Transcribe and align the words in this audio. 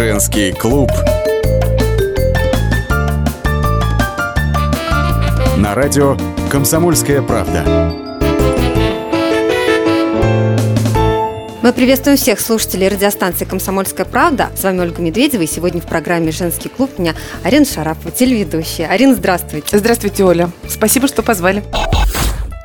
Женский 0.00 0.52
клуб. 0.52 0.90
На 5.58 5.74
радио 5.74 6.16
«Комсомольская 6.50 7.20
правда». 7.20 7.92
Мы 11.60 11.74
приветствуем 11.74 12.16
всех 12.16 12.40
слушателей 12.40 12.88
радиостанции 12.88 13.44
«Комсомольская 13.44 14.06
правда». 14.06 14.48
С 14.56 14.64
вами 14.64 14.80
Ольга 14.80 15.02
Медведева. 15.02 15.42
И 15.42 15.46
сегодня 15.46 15.82
в 15.82 15.86
программе 15.86 16.32
«Женский 16.32 16.70
клуб» 16.70 16.92
у 16.96 17.02
меня 17.02 17.14
Арина 17.44 17.66
Шарапова, 17.66 18.10
телеведущая. 18.10 18.88
Арина, 18.88 19.14
здравствуйте. 19.14 19.76
Здравствуйте, 19.76 20.24
Оля. 20.24 20.48
Спасибо, 20.66 21.08
что 21.08 21.22
позвали. 21.22 21.62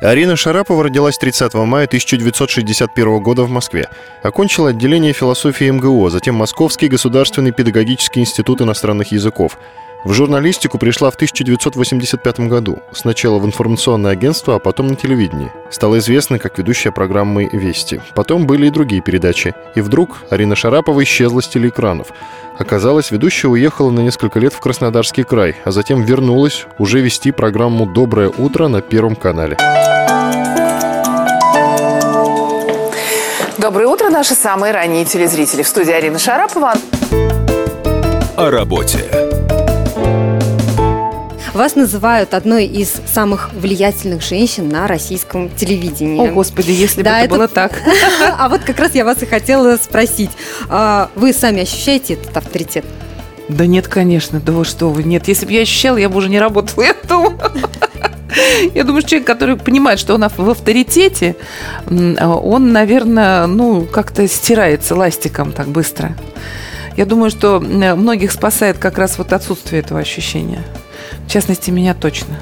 Арина 0.00 0.36
Шарапова 0.36 0.84
родилась 0.84 1.16
30 1.16 1.54
мая 1.54 1.86
1961 1.86 3.18
года 3.20 3.44
в 3.44 3.50
Москве. 3.50 3.88
Окончила 4.22 4.68
отделение 4.68 5.14
философии 5.14 5.70
МГУ, 5.70 6.06
а 6.06 6.10
затем 6.10 6.34
Московский 6.34 6.88
государственный 6.88 7.50
педагогический 7.50 8.20
институт 8.20 8.60
иностранных 8.60 9.12
языков. 9.12 9.58
В 10.06 10.12
журналистику 10.12 10.78
пришла 10.78 11.10
в 11.10 11.16
1985 11.16 12.38
году. 12.48 12.78
Сначала 12.92 13.40
в 13.40 13.44
информационное 13.44 14.12
агентство, 14.12 14.54
а 14.54 14.58
потом 14.60 14.86
на 14.86 14.94
телевидении. 14.94 15.50
Стала 15.68 15.98
известна 15.98 16.38
как 16.38 16.56
ведущая 16.58 16.92
программы 16.92 17.48
«Вести». 17.50 18.00
Потом 18.14 18.46
были 18.46 18.68
и 18.68 18.70
другие 18.70 19.02
передачи. 19.02 19.52
И 19.74 19.80
вдруг 19.80 20.18
Арина 20.30 20.54
Шарапова 20.54 21.02
исчезла 21.02 21.40
с 21.40 21.48
телеэкранов. 21.48 22.12
Оказалось, 22.56 23.10
ведущая 23.10 23.48
уехала 23.48 23.90
на 23.90 23.98
несколько 23.98 24.38
лет 24.38 24.52
в 24.52 24.60
Краснодарский 24.60 25.24
край, 25.24 25.56
а 25.64 25.72
затем 25.72 26.02
вернулась 26.02 26.66
уже 26.78 27.00
вести 27.00 27.32
программу 27.32 27.84
«Доброе 27.84 28.28
утро» 28.28 28.68
на 28.68 28.82
Первом 28.82 29.16
канале. 29.16 29.56
Доброе 33.58 33.88
утро, 33.88 34.08
наши 34.10 34.34
самые 34.36 34.72
ранние 34.72 35.04
телезрители. 35.04 35.64
В 35.64 35.66
студии 35.66 35.90
Арина 35.90 36.20
Шарапова. 36.20 36.74
О 38.36 38.50
работе. 38.52 39.10
Вас 41.56 41.74
называют 41.74 42.34
одной 42.34 42.66
из 42.66 42.92
самых 43.12 43.50
влиятельных 43.54 44.22
женщин 44.22 44.68
на 44.68 44.86
российском 44.86 45.48
телевидении. 45.48 46.28
О, 46.28 46.30
Господи, 46.32 46.70
если 46.70 47.02
Да, 47.02 47.12
бы 47.12 47.16
это, 47.16 47.24
это- 47.24 47.34
было 47.34 47.48
так. 47.48 47.72
А 48.38 48.48
вот 48.50 48.60
как 48.62 48.78
раз 48.78 48.94
я 48.94 49.04
вас 49.06 49.22
и 49.22 49.26
хотела 49.26 49.76
спросить. 49.76 50.30
А 50.68 51.08
Вы 51.14 51.32
сами 51.32 51.62
ощущаете 51.62 52.14
этот 52.14 52.36
авторитет? 52.36 52.84
Да 53.48 53.64
нет, 53.64 53.88
конечно, 53.88 54.38
да 54.38 54.52
вы 54.52 54.64
что 54.66 54.90
вы. 54.90 55.02
Нет, 55.04 55.28
если 55.28 55.46
бы 55.46 55.52
я 55.52 55.62
ощущала, 55.62 55.96
я 55.96 56.08
бы 56.10 56.18
уже 56.18 56.28
не 56.28 56.38
работала, 56.38 56.82
я 56.84 56.94
думаю. 57.08 57.38
Я 58.74 58.84
думаю, 58.84 59.00
что 59.00 59.10
человек, 59.10 59.26
который 59.26 59.56
понимает, 59.56 59.98
что 59.98 60.14
он 60.14 60.28
в 60.28 60.50
авторитете, 60.50 61.36
а 62.18 62.36
он, 62.36 62.72
наверное, 62.72 63.46
ну, 63.46 63.86
как-то 63.86 64.28
стирается 64.28 64.94
ластиком 64.94 65.52
так 65.52 65.68
быстро. 65.68 66.14
Я 66.98 67.06
думаю, 67.06 67.30
что 67.30 67.60
многих 67.60 68.30
спасает 68.32 68.76
как 68.76 68.98
раз 68.98 69.16
вот 69.16 69.32
отсутствие 69.32 69.80
этого 69.80 70.00
ощущения. 70.00 70.62
В 71.26 71.30
частности, 71.30 71.70
меня 71.70 71.94
точно. 71.94 72.38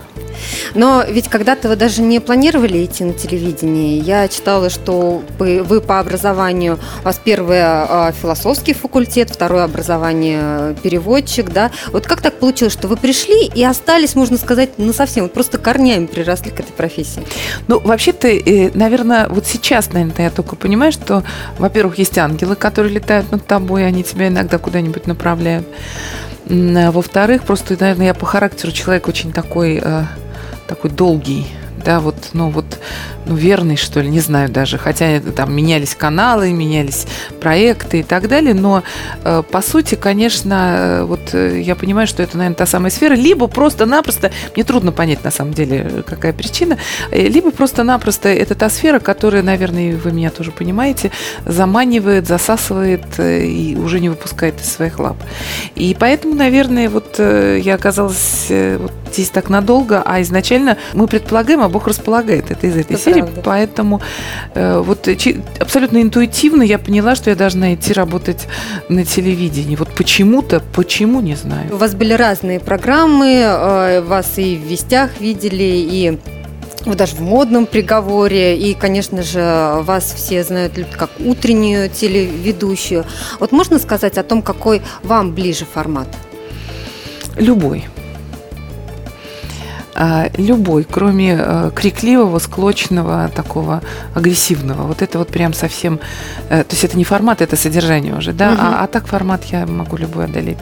Но 0.74 1.04
ведь 1.08 1.28
когда-то 1.28 1.68
вы 1.68 1.76
даже 1.76 2.02
не 2.02 2.20
планировали 2.20 2.84
идти 2.84 3.04
на 3.04 3.12
телевидение. 3.12 3.98
Я 3.98 4.28
читала, 4.28 4.70
что 4.70 5.22
вы, 5.38 5.80
по 5.80 6.00
образованию, 6.00 6.78
у 7.00 7.04
вас 7.04 7.20
первое 7.22 7.86
а, 7.88 8.12
философский 8.12 8.74
факультет, 8.74 9.30
второе 9.30 9.64
образование 9.64 10.40
э, 10.42 10.74
переводчик, 10.82 11.50
да. 11.50 11.70
Вот 11.92 12.06
как 12.06 12.20
так 12.20 12.34
получилось, 12.34 12.72
что 12.72 12.88
вы 12.88 12.96
пришли 12.96 13.46
и 13.46 13.64
остались, 13.64 14.14
можно 14.14 14.36
сказать, 14.36 14.78
на 14.78 14.92
совсем, 14.92 15.24
вот 15.24 15.32
просто 15.32 15.58
корнями 15.58 16.06
приросли 16.06 16.50
к 16.50 16.60
этой 16.60 16.72
профессии? 16.72 17.22
Ну, 17.68 17.80
вообще-то, 17.80 18.28
э, 18.28 18.70
наверное, 18.74 19.28
вот 19.28 19.46
сейчас, 19.46 19.92
наверное, 19.92 20.26
я 20.26 20.30
только 20.30 20.56
понимаю, 20.56 20.92
что, 20.92 21.22
во-первых, 21.58 21.98
есть 21.98 22.18
ангелы, 22.18 22.56
которые 22.56 22.94
летают 22.94 23.30
над 23.30 23.46
тобой, 23.46 23.86
они 23.86 24.02
тебя 24.02 24.28
иногда 24.28 24.58
куда-нибудь 24.58 25.06
направляют. 25.06 25.66
А 26.48 26.90
Во-вторых, 26.90 27.42
просто, 27.44 27.77
наверное, 27.78 28.06
я 28.06 28.14
по 28.14 28.27
характеру 28.27 28.72
человек 28.72 29.08
очень 29.08 29.32
такой, 29.32 29.80
э, 29.82 30.05
такой 30.66 30.90
долгий, 30.90 31.46
да, 31.84 32.00
вот, 32.00 32.30
ну 32.33 32.48
вот, 32.50 32.64
ну 33.27 33.34
верный, 33.34 33.77
что 33.77 34.00
ли, 34.00 34.08
не 34.08 34.20
знаю 34.20 34.48
даже, 34.48 34.78
хотя 34.78 35.20
там 35.20 35.55
менялись 35.55 35.95
каналы, 35.95 36.52
менялись 36.52 37.06
проекты 37.40 38.00
и 38.00 38.02
так 38.02 38.28
далее, 38.28 38.55
но 38.55 38.83
э, 39.24 39.42
по 39.48 39.61
сути, 39.61 39.95
конечно, 39.95 40.74
э, 40.77 41.02
вот 41.05 41.34
э, 41.34 41.61
я 41.61 41.74
понимаю, 41.74 42.06
что 42.06 42.22
это, 42.22 42.39
наверное, 42.39 42.56
та 42.56 42.67
самая 42.67 42.90
сфера, 42.90 43.14
либо 43.14 43.46
просто-напросто, 43.46 44.33
мне 44.55 44.64
трудно 44.64 44.92
понять 44.92 45.24
на 45.24 45.30
самом 45.30 45.52
деле, 45.52 46.02
какая 46.06 46.33
причина, 46.33 46.78
э, 47.11 47.28
либо 47.28 47.50
просто-напросто 47.50 48.28
это 48.28 48.55
та 48.55 48.70
сфера, 48.70 48.98
которая, 48.98 49.42
наверное, 49.42 49.96
вы 49.96 50.12
меня 50.12 50.30
тоже 50.30 50.51
понимаете, 50.51 51.11
заманивает, 51.45 52.27
засасывает 52.27 53.05
и 53.18 53.77
уже 53.78 54.01
не 54.01 54.08
выпускает 54.08 54.61
из 54.61 54.72
своих 54.72 54.98
лап. 54.98 55.16
И 55.74 55.95
поэтому, 55.98 56.34
наверное, 56.34 56.89
вот 56.89 57.18
я 57.18 57.74
оказалась 57.74 58.46
вот 58.48 58.92
здесь 59.14 59.30
так 59.30 59.48
надолго, 59.48 60.02
а 60.05 60.20
изначально 60.23 60.77
мы 60.92 61.07
предполагаем, 61.07 61.61
а 61.63 61.69
Бог 61.69 61.86
располагает. 61.89 62.51
Это 62.51 62.67
из 62.67 62.77
этой 62.77 62.95
Это 62.95 63.02
серии. 63.02 63.20
правда. 63.23 63.41
Поэтому 63.45 64.01
э, 64.55 64.79
вот 64.79 65.08
э, 65.08 65.17
чи- 65.17 65.41
абсолютно 65.61 66.02
интуитивно 66.02 66.63
я 66.63 66.79
поняла, 66.79 67.14
что 67.14 67.30
я 67.30 67.36
должна 67.36 67.75
идти 67.75 67.92
работать 67.92 68.47
на 68.89 69.05
телевидении. 69.05 69.77
Вот 69.77 69.89
почему-то, 69.95 70.61
почему, 70.75 71.20
не 71.20 71.35
знаю. 71.36 71.73
У 71.73 71.77
вас 71.77 71.95
были 71.95 72.13
разные 72.13 72.61
программы, 72.61 73.33
э, 73.45 74.01
вас 74.02 74.33
и 74.39 74.57
в 74.57 74.61
«Вестях» 74.69 75.11
видели, 75.20 75.63
и 75.63 76.19
даже 76.86 77.17
в 77.17 77.20
модном 77.20 77.64
приговоре, 77.67 78.58
и, 78.58 78.75
конечно 78.75 79.23
же, 79.23 79.41
вас 79.83 80.13
все 80.17 80.45
знают 80.45 80.75
как 80.98 81.08
утреннюю 81.19 81.89
телеведущую. 81.89 83.05
Вот 83.41 83.52
можно 83.52 83.79
сказать 83.79 84.19
о 84.19 84.23
том, 84.23 84.42
какой 84.42 84.83
вам 85.02 85.33
ближе 85.33 85.64
формат? 85.64 86.08
Любой. 87.36 87.85
А, 89.94 90.28
Любой, 90.36 90.84
кроме 90.84 91.36
э, 91.38 91.70
крикливого, 91.74 92.38
склочного, 92.38 93.30
такого 93.34 93.80
агрессивного. 94.14 94.86
Вот 94.86 95.02
это 95.02 95.18
вот 95.18 95.28
прям 95.28 95.52
совсем... 95.55 96.00
э, 96.50 96.64
То 96.64 96.72
есть 96.72 96.84
это 96.84 96.96
не 96.98 97.05
формат, 97.05 97.40
это 97.40 97.56
содержание 97.56 98.14
уже, 98.16 98.33
да? 98.33 98.50
Мгм. 98.50 98.60
А, 98.60 98.84
а 98.84 98.86
так 98.86 99.06
формат 99.06 99.44
я 99.44 99.66
могу 99.66 99.96
любой 99.96 100.24
одолеть. 100.24 100.58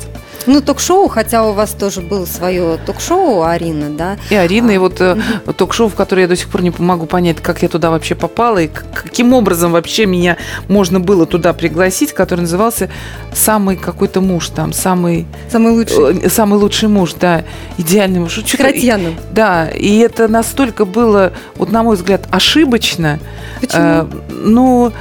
Ну, 0.47 0.61
ток-шоу, 0.61 1.09
хотя 1.09 1.45
у 1.45 1.53
вас 1.53 1.71
тоже 1.71 2.01
было 2.01 2.27
свое 2.27 2.79
ток-шоу, 2.85 3.43
Арина, 3.43 3.91
да? 3.91 4.17
И 4.31 4.35
Арина, 4.35 4.71
и 4.71 4.79
вот 4.79 5.01
э, 5.01 5.17
ток-шоу, 5.57 5.89
в 5.89 5.95
которое 5.95 6.23
я 6.23 6.29
до 6.29 6.37
сих 6.37 6.49
пор 6.49 6.63
не 6.63 6.73
могу 6.79 7.07
понять, 7.07 7.41
как 7.41 7.63
я 7.63 7.69
туда 7.69 7.91
вообще 7.91 8.15
попала, 8.15 8.59
и 8.59 8.69
каким 8.69 9.33
образом 9.33 9.73
вообще 9.73 10.07
меня 10.07 10.37
можно 10.69 11.01
было 11.01 11.27
туда 11.27 11.53
пригласить, 11.53 12.13
который 12.13 12.41
назывался 12.41 12.91
«Самый 13.33 13.77
какой-то 13.77 14.21
муж», 14.21 14.49
там, 14.49 14.73
«Самый, 14.73 15.27
Самый 15.51 15.73
лучший. 15.73 16.27
э, 16.27 16.29
самый 16.29 16.59
лучший 16.59 16.89
муж», 16.89 17.15
да, 17.19 17.45
идеальный 17.79 18.21
муж. 18.21 18.39
С 18.39 18.57
Кратьяном. 18.57 19.15
Да, 19.33 19.69
и 19.69 19.99
это 19.99 20.29
настолько 20.29 20.85
было, 20.85 21.33
вот 21.57 21.71
на 21.71 21.83
мой 21.83 21.97
взгляд, 21.97 22.27
ошибочно. 22.31 23.19
Почему? 23.61 23.83
Э, 23.83 24.07
ну, 24.31 24.93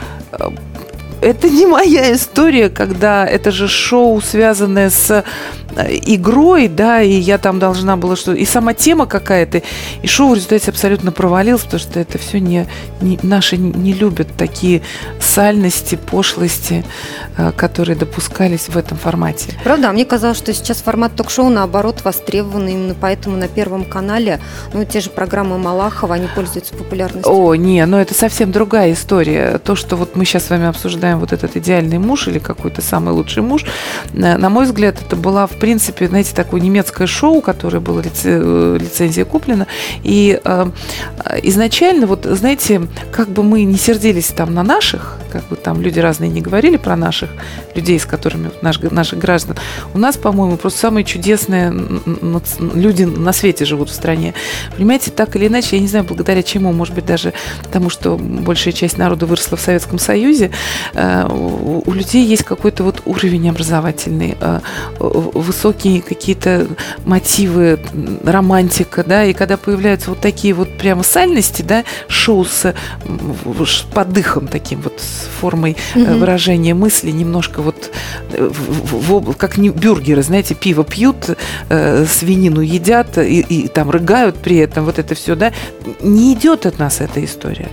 это 1.22 1.50
не 1.50 1.66
моя 1.66 2.14
история, 2.14 2.70
когда 2.70 3.26
это 3.26 3.52
же 3.52 3.68
шоу, 3.68 4.22
связанное 4.22 4.90
с 4.90 5.24
игрой, 5.78 6.68
да, 6.68 7.02
и 7.02 7.14
я 7.14 7.38
там 7.38 7.60
должна 7.60 7.96
была 7.98 8.16
что 8.16 8.34
и 8.34 8.46
сама 8.46 8.74
тема 8.74 9.06
какая-то, 9.06 9.62
и 10.02 10.08
шоу 10.08 10.30
в 10.30 10.36
результате 10.36 10.72
абсолютно 10.72 11.12
провалилось, 11.12 11.64
потому 11.64 11.80
что 11.80 12.00
это 12.00 12.18
все 12.18 12.40
не, 12.40 12.68
не- 13.02 13.20
наши 13.24 13.58
не, 13.58 13.94
любят 13.94 14.28
такие 14.38 14.82
сальности, 15.20 15.96
пошлости, 15.96 16.84
э, 17.38 17.52
которые 17.56 17.96
допускались 17.96 18.70
в 18.70 18.78
этом 18.78 18.98
формате. 18.98 19.54
Правда, 19.64 19.90
а 19.90 19.94
мне 19.94 20.06
казалось, 20.06 20.38
что 20.38 20.54
сейчас 20.54 20.82
формат 20.82 21.16
ток-шоу, 21.16 21.50
наоборот, 21.50 22.02
востребован, 22.04 22.68
именно 22.68 22.96
поэтому 23.00 23.38
на 23.38 23.48
Первом 23.48 23.86
канале, 23.86 24.40
ну, 24.74 24.84
те 24.86 25.00
же 25.00 25.10
программы 25.10 25.58
Малахова, 25.58 26.16
они 26.16 26.28
пользуются 26.34 26.74
популярностью. 26.74 27.32
О, 27.32 27.56
не, 27.56 27.86
но 27.86 28.02
это 28.02 28.14
совсем 28.14 28.52
другая 28.52 28.94
история. 28.94 29.60
То, 29.64 29.76
что 29.76 29.96
вот 29.96 30.16
мы 30.16 30.26
сейчас 30.26 30.46
с 30.46 30.50
вами 30.50 30.68
обсуждаем 30.68 31.20
вот 31.20 31.32
этот 31.34 31.56
идеальный 31.56 31.98
муж 31.98 32.28
или 32.28 32.40
какой-то 32.40 32.82
самый 32.82 33.14
лучший 33.14 33.44
муж, 33.44 33.66
на 34.14 34.38
на 34.38 34.50
мой 34.50 34.66
взгляд, 34.66 34.96
это 35.00 35.16
была, 35.16 35.46
в 35.46 35.52
принципе, 35.62 36.08
знаете, 36.08 36.36
такое 36.36 36.60
немецкое 36.60 37.08
шоу, 37.08 37.42
которое 37.42 37.80
было 37.80 38.02
э, 38.02 38.78
лицензия 38.80 39.26
куплена. 39.26 39.68
И 40.04 40.42
э, 40.44 40.66
изначально, 41.44 42.08
вот, 42.08 42.26
знаете, 42.26 42.82
как 43.12 43.30
бы 43.30 43.44
мы 43.44 43.64
не 43.64 43.78
сердились 43.78 44.28
там 44.28 44.54
на 44.54 44.64
наших, 44.64 45.21
как 45.32 45.48
бы 45.48 45.56
там 45.56 45.82
люди 45.82 46.00
разные 46.00 46.30
не 46.30 46.42
говорили 46.42 46.78
про 46.78 46.96
наших 46.96 47.30
людей, 47.76 48.00
с 48.00 48.06
которыми 48.06 48.52
наш, 48.62 48.80
наших 48.80 49.20
граждан, 49.20 49.58
у 49.94 49.98
нас, 49.98 50.18
по-моему, 50.18 50.58
просто 50.58 50.80
самые 50.80 51.04
чудесные 51.04 51.74
люди 52.74 53.04
на 53.04 53.34
свете 53.34 53.66
живут 53.66 53.90
в 53.90 53.94
стране. 53.94 54.34
Понимаете, 54.76 55.12
так 55.12 55.36
или 55.36 55.48
иначе, 55.48 55.78
я 55.78 55.82
не 55.82 55.88
знаю, 55.88 56.06
благодаря 56.06 56.44
чему, 56.44 56.72
может 56.74 56.94
быть, 56.94 57.06
даже 57.06 57.34
тому, 57.72 57.90
что 57.90 58.18
большая 58.18 58.74
часть 58.74 58.98
народа 58.98 59.26
выросла 59.26 59.58
в 59.58 59.62
Советском 59.62 60.00
Союзе, 60.00 60.52
э, 60.94 61.28
у 61.28 61.92
людей 61.94 62.26
есть 62.26 62.44
какой-то 62.44 62.84
вот 62.84 63.02
уровень 63.06 63.50
образовательный, 63.50 64.38
э, 64.40 64.60
высокие 65.00 66.02
какие-то 66.02 66.68
мотивы, 67.06 67.80
романтика, 68.24 69.04
да, 69.04 69.26
и 69.26 69.34
когда 69.34 69.58
появляются 69.58 70.10
вот 70.10 70.20
такие 70.20 70.54
вот 70.54 70.78
прямо 70.78 71.04
сальности, 71.04 71.62
да, 71.62 71.84
шоу 72.08 72.46
с 72.46 72.74
подыхом 73.94 74.48
таким 74.48 74.82
вот, 74.82 75.02
формой 75.22 75.76
mm-hmm. 75.96 76.18
выражения 76.18 76.74
мысли, 76.74 77.12
немножко 77.12 77.62
вот 77.62 77.92
в, 78.30 79.20
в, 79.20 79.34
как 79.36 79.58
не 79.58 79.70
бюргеры, 79.70 80.22
знаете, 80.24 80.56
пиво 80.56 80.84
пьют, 80.84 81.38
э, 81.70 82.06
свинину 82.06 82.62
едят 82.62 83.18
и, 83.18 83.40
и 83.40 83.68
там 83.68 83.90
рыгают 83.90 84.38
при 84.38 84.58
этом, 84.58 84.86
вот 84.86 85.00
это 85.00 85.16
все, 85.16 85.36
да, 85.36 85.52
не 86.02 86.34
идет 86.34 86.66
от 86.66 86.80
нас 86.80 87.02
эта 87.02 87.24
история. 87.24 87.70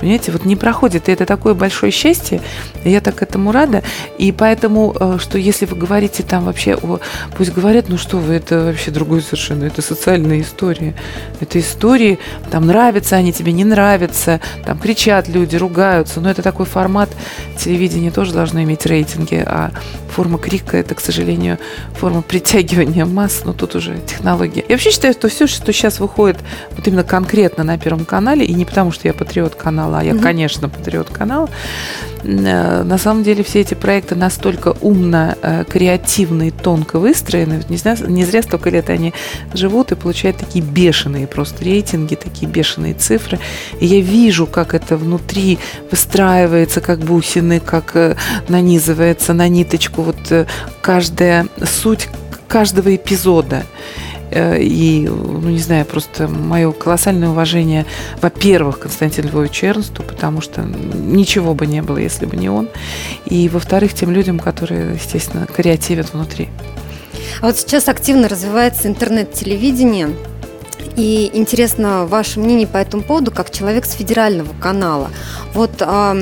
Понимаете, 0.00 0.32
вот 0.32 0.44
не 0.44 0.56
проходит. 0.56 1.08
И 1.08 1.12
это 1.12 1.26
такое 1.26 1.54
большое 1.54 1.92
счастье. 1.92 2.40
Я 2.84 3.00
так 3.00 3.22
этому 3.22 3.52
рада. 3.52 3.82
И 4.18 4.32
поэтому, 4.32 4.94
э, 4.98 5.18
что 5.20 5.38
если 5.38 5.66
вы 5.66 5.76
говорите 5.76 6.22
там 6.22 6.44
вообще 6.44 6.74
о... 6.74 7.00
Пусть 7.36 7.52
говорят, 7.52 7.88
ну 7.88 7.98
что 7.98 8.18
вы, 8.18 8.34
это 8.34 8.66
вообще 8.66 8.90
другое 8.90 9.20
совершенно. 9.20 9.64
Это 9.64 9.82
социальная 9.82 10.40
история. 10.40 10.94
Это 11.40 11.58
истории, 11.58 12.18
там 12.50 12.66
нравятся 12.66 13.16
они 13.16 13.32
тебе, 13.32 13.52
не 13.52 13.64
нравятся. 13.64 14.40
Там 14.64 14.78
кричат 14.78 15.28
люди, 15.28 15.56
ругаются. 15.56 16.20
Но 16.20 16.30
это 16.30 16.42
такой 16.42 16.66
формат. 16.66 17.10
Телевидение 17.58 18.10
тоже 18.10 18.32
должно 18.32 18.62
иметь 18.62 18.86
рейтинги. 18.86 19.42
А 19.46 19.70
форма 20.10 20.38
крика– 20.38 20.76
это, 20.78 20.94
к 20.94 21.00
сожалению, 21.00 21.58
форма 21.94 22.22
притягивания 22.22 23.04
масс. 23.04 23.42
Но 23.44 23.52
тут 23.52 23.74
уже 23.74 23.98
технология. 24.06 24.64
Я 24.68 24.74
вообще 24.74 24.90
считаю, 24.90 25.14
что 25.14 25.28
все, 25.28 25.46
что 25.46 25.72
сейчас 25.72 26.00
выходит 26.00 26.38
вот 26.76 26.86
именно 26.86 27.04
конкретно 27.04 27.64
на 27.64 27.78
Первом 27.78 28.04
канале, 28.04 28.44
и 28.44 28.54
не 28.54 28.64
потому, 28.64 28.92
что 28.92 29.08
я 29.08 29.14
патриот 29.14 29.54
канала, 29.54 29.93
канала, 29.94 30.16
я, 30.16 30.22
конечно, 30.22 30.68
патриот 30.68 31.10
канала. 31.10 31.48
Э, 32.24 32.82
на 32.82 32.98
самом 32.98 33.22
деле 33.22 33.42
все 33.44 33.60
эти 33.60 33.74
проекты 33.74 34.14
настолько 34.14 34.74
умно, 34.80 35.36
э, 35.42 35.64
креативно 35.68 36.48
и 36.48 36.50
тонко 36.50 36.98
выстроены. 36.98 37.62
Не, 37.68 37.76
зря, 37.76 37.96
не 38.06 38.24
зря 38.24 38.42
столько 38.42 38.70
лет 38.70 38.90
они 38.90 39.12
живут 39.52 39.92
и 39.92 39.94
получают 39.94 40.38
такие 40.38 40.64
бешеные 40.64 41.26
просто 41.26 41.64
рейтинги, 41.64 42.14
такие 42.14 42.50
бешеные 42.50 42.94
цифры. 42.94 43.38
И 43.80 43.86
я 43.86 44.00
вижу, 44.00 44.46
как 44.46 44.74
это 44.74 44.96
внутри 44.96 45.58
выстраивается, 45.90 46.80
как 46.80 47.00
бусины, 47.00 47.60
как 47.60 47.94
э, 47.94 48.16
нанизывается 48.48 49.32
на 49.32 49.48
ниточку 49.48 50.02
вот 50.02 50.48
каждая 50.80 51.46
суть 51.64 52.08
каждого 52.48 52.94
эпизода. 52.94 53.64
Э, 54.34 54.58
и, 54.60 55.08
ну, 55.08 55.48
не 55.48 55.58
знаю, 55.58 55.86
просто 55.86 56.26
мое 56.26 56.72
колоссальное 56.72 57.28
уважение, 57.28 57.86
во-первых, 58.20 58.80
Константину 58.80 59.28
Львовичу 59.28 59.66
Эрнсту, 59.66 60.02
потому 60.02 60.40
что 60.40 60.62
ничего 60.62 61.54
бы 61.54 61.66
не 61.66 61.82
было, 61.82 61.98
если 61.98 62.26
бы 62.26 62.36
не 62.36 62.48
он. 62.48 62.68
И, 63.26 63.48
во-вторых, 63.48 63.94
тем 63.94 64.10
людям, 64.10 64.40
которые, 64.40 64.94
естественно, 64.94 65.46
креативят 65.46 66.12
внутри. 66.12 66.48
А 67.40 67.46
вот 67.46 67.56
сейчас 67.56 67.88
активно 67.88 68.28
развивается 68.28 68.88
интернет-телевидение. 68.88 70.10
И 70.96 71.30
интересно 71.32 72.06
ваше 72.06 72.40
мнение 72.40 72.66
по 72.66 72.76
этому 72.76 73.02
поводу, 73.02 73.30
как 73.30 73.50
человек 73.50 73.84
с 73.84 73.92
федерального 73.92 74.52
канала. 74.60 75.10
Вот 75.52 75.80
а, 75.80 76.16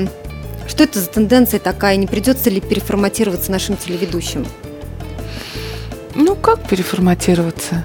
что 0.67 0.85
это 0.85 0.99
за 0.99 1.09
тенденция 1.09 1.61
такая? 1.61 1.97
Не 1.97 2.07
придется 2.07 2.51
ли 2.51 2.61
переформатироваться 2.61 3.51
нашим 3.51 3.77
телеведущим? 3.77 4.47
Ну, 6.15 6.35
как 6.37 6.69
переформатироваться? 6.69 7.85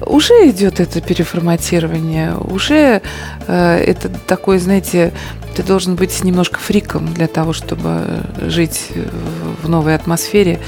Уже 0.00 0.48
идет 0.50 0.80
это 0.80 1.00
переформатирование, 1.00 2.34
уже 2.36 3.02
э, 3.46 3.84
это 3.86 4.08
такой, 4.08 4.58
знаете, 4.58 5.12
ты 5.54 5.62
должен 5.62 5.94
быть 5.94 6.22
немножко 6.22 6.58
фриком 6.58 7.12
для 7.14 7.26
того, 7.26 7.52
чтобы 7.52 8.20
жить 8.42 8.88
в 9.62 9.68
новой 9.68 9.94
атмосфере. 9.94 10.60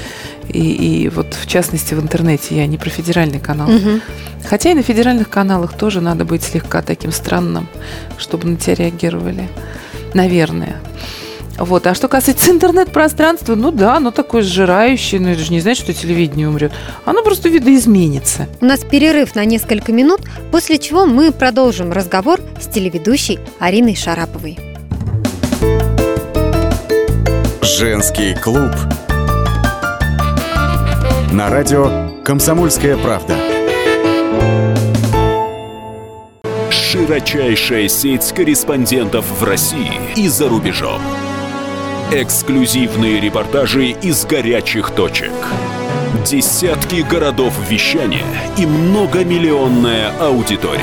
И, 0.47 1.03
и 1.03 1.09
вот 1.09 1.35
в 1.35 1.45
частности 1.45 1.93
в 1.93 2.01
интернете 2.01 2.55
я 2.55 2.65
не 2.65 2.77
про 2.77 2.89
федеральный 2.89 3.39
канал. 3.39 3.69
Угу. 3.69 4.01
Хотя 4.49 4.71
и 4.71 4.73
на 4.73 4.81
федеральных 4.81 5.29
каналах 5.29 5.73
тоже 5.77 6.01
надо 6.01 6.25
быть 6.25 6.41
слегка 6.43 6.81
таким 6.81 7.11
странным, 7.11 7.67
чтобы 8.17 8.47
на 8.47 8.57
тебя 8.57 8.75
реагировали. 8.75 9.47
Наверное. 10.15 10.77
Вот. 11.59 11.85
А 11.87 11.93
что 11.93 12.07
касается 12.07 12.51
интернет-пространства, 12.51 13.55
ну 13.55 13.71
да, 13.71 13.97
оно 13.97 14.11
такое 14.11 14.41
сжирающее, 14.41 15.19
но 15.19 15.31
это 15.31 15.41
же 15.41 15.51
не 15.51 15.59
значит, 15.59 15.83
что 15.83 15.93
телевидение 15.93 16.47
умрет. 16.47 16.71
Оно 17.05 17.21
просто 17.21 17.49
видоизменится. 17.49 18.47
У 18.61 18.65
нас 18.65 18.79
перерыв 18.79 19.35
на 19.35 19.43
несколько 19.43 19.91
минут, 19.91 20.21
после 20.51 20.79
чего 20.79 21.05
мы 21.05 21.31
продолжим 21.31 21.91
разговор 21.91 22.39
с 22.61 22.67
телеведущей 22.67 23.39
Ариной 23.59 23.95
Шараповой. 23.95 24.57
Женский 27.61 28.33
клуб. 28.35 28.71
На 31.31 31.49
радио 31.49 32.09
«Комсомольская 32.23 32.97
правда». 32.97 33.35
Широчайшая 36.71 37.87
сеть 37.87 38.31
корреспондентов 38.33 39.25
в 39.39 39.43
России 39.43 39.93
и 40.15 40.27
за 40.27 40.49
рубежом– 40.49 41.01
Эксклюзивные 42.11 43.19
репортажи 43.19 43.89
из 43.89 44.25
горячих 44.25 44.89
точек. 44.89 45.31
Десятки 46.25 47.01
городов 47.07 47.53
вещания 47.69 48.25
и 48.57 48.65
многомиллионная 48.65 50.09
аудитория. 50.19 50.81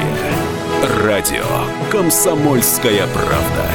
Радио 1.02 1.43
«Комсомольская 1.90 3.08
правда». 3.08 3.67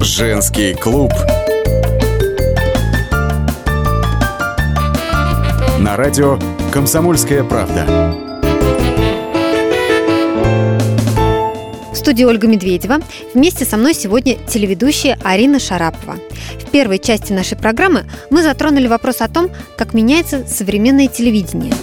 Женский 0.00 0.72
клуб 0.72 1.12
на 5.78 5.96
радио 5.96 6.38
«Комсомольская 6.72 7.44
правда». 7.44 7.84
В 11.92 11.94
студии 11.94 12.24
Ольга 12.24 12.48
Медведева. 12.48 13.00
Вместе 13.34 13.66
со 13.66 13.76
мной 13.76 13.92
сегодня 13.92 14.36
телеведущая 14.48 15.18
Арина 15.22 15.60
Шарапова. 15.60 16.16
В 16.58 16.70
первой 16.70 16.98
части 16.98 17.32
нашей 17.34 17.58
программы 17.58 18.06
мы 18.30 18.42
затронули 18.42 18.86
вопрос 18.86 19.20
о 19.20 19.28
том, 19.28 19.50
как 19.76 19.92
меняется 19.92 20.46
современное 20.46 21.08
телевидение. 21.08 21.74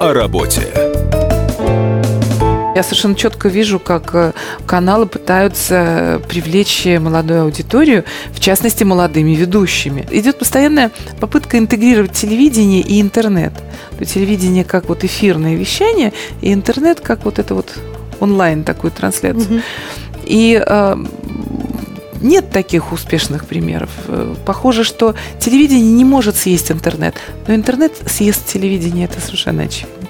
О 0.00 0.12
работе. 0.12 0.97
Я 2.78 2.84
совершенно 2.84 3.16
четко 3.16 3.48
вижу, 3.48 3.80
как 3.80 4.14
э, 4.14 4.32
каналы 4.64 5.06
пытаются 5.06 6.22
привлечь 6.28 6.86
молодую 6.86 7.42
аудиторию, 7.42 8.04
в 8.30 8.38
частности, 8.38 8.84
молодыми 8.84 9.32
ведущими. 9.32 10.06
Идет 10.12 10.38
постоянная 10.38 10.92
попытка 11.18 11.58
интегрировать 11.58 12.12
телевидение 12.12 12.82
и 12.82 13.00
интернет. 13.00 13.52
То 13.98 14.04
телевидение 14.04 14.62
как 14.62 14.88
вот 14.88 15.02
эфирное 15.02 15.56
вещание, 15.56 16.12
и 16.40 16.52
интернет 16.52 17.00
как 17.00 17.24
вот 17.24 17.40
это 17.40 17.56
вот 17.56 17.74
онлайн 18.20 18.62
такую 18.62 18.92
трансляцию. 18.92 19.56
Угу. 19.56 19.62
И 20.26 20.62
э, 20.64 20.96
нет 22.20 22.50
таких 22.50 22.92
успешных 22.92 23.46
примеров. 23.46 23.90
Э, 24.06 24.34
похоже, 24.46 24.84
что 24.84 25.14
телевидение 25.38 25.92
не 25.92 26.04
может 26.04 26.36
съесть 26.36 26.70
интернет, 26.70 27.14
но 27.46 27.54
интернет 27.54 27.92
съест 28.06 28.46
телевидение, 28.46 29.06
это 29.06 29.20
совершенно 29.20 29.64
очевидно. 29.64 30.08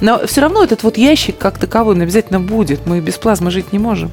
Но 0.00 0.26
все 0.26 0.40
равно 0.40 0.62
этот 0.62 0.82
вот 0.82 0.98
ящик 0.98 1.38
как 1.38 1.58
таковой 1.58 2.00
обязательно 2.00 2.40
будет. 2.40 2.86
Мы 2.86 3.00
без 3.00 3.14
плазмы 3.14 3.50
жить 3.50 3.72
не 3.72 3.78
можем. 3.78 4.10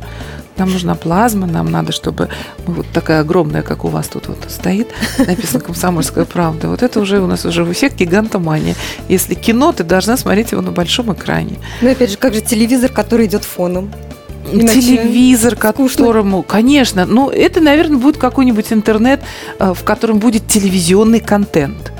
Нам 0.58 0.72
нужна 0.72 0.94
плазма, 0.94 1.48
нам 1.48 1.72
надо, 1.72 1.92
чтобы 1.92 2.30
мы 2.68 2.76
вот 2.76 2.86
такая 2.94 3.22
огромная, 3.22 3.64
как 3.64 3.86
у 3.86 3.88
вас 3.88 4.08
тут 4.08 4.28
вот 4.28 4.38
стоит, 4.50 4.88
написано 5.18 5.62
«Комсомольская 5.62 6.26
правда». 6.26 6.68
Вот 6.68 6.84
это 6.84 7.00
уже 7.00 7.20
у 7.20 7.28
нас 7.28 7.46
уже 7.46 7.64
в 7.64 7.72
эффект 7.72 7.98
гигантомания. 7.98 8.76
Если 9.10 9.34
кино, 9.34 9.72
ты 9.72 9.84
должна 9.84 10.16
смотреть 10.16 10.52
его 10.52 10.62
на 10.62 10.72
большом 10.72 11.12
экране. 11.12 11.58
Ну, 11.82 11.92
опять 11.92 12.12
же, 12.12 12.18
как 12.18 12.36
же 12.36 12.42
телевизор, 12.42 12.92
который 12.92 13.26
идет 13.26 13.44
фоном? 13.44 13.92
Иначе 14.62 14.82
телевизор, 14.82 15.56
которому, 15.56 16.44
конечно, 16.44 17.06
ну 17.06 17.30
это, 17.30 17.62
наверное, 17.62 17.98
будет 17.98 18.18
какой-нибудь 18.18 18.72
интернет, 18.72 19.22
э, 19.60 19.74
в 19.74 19.84
котором 19.84 20.20
будет 20.20 20.48
телевизионный 20.48 21.20
контент. 21.20 21.92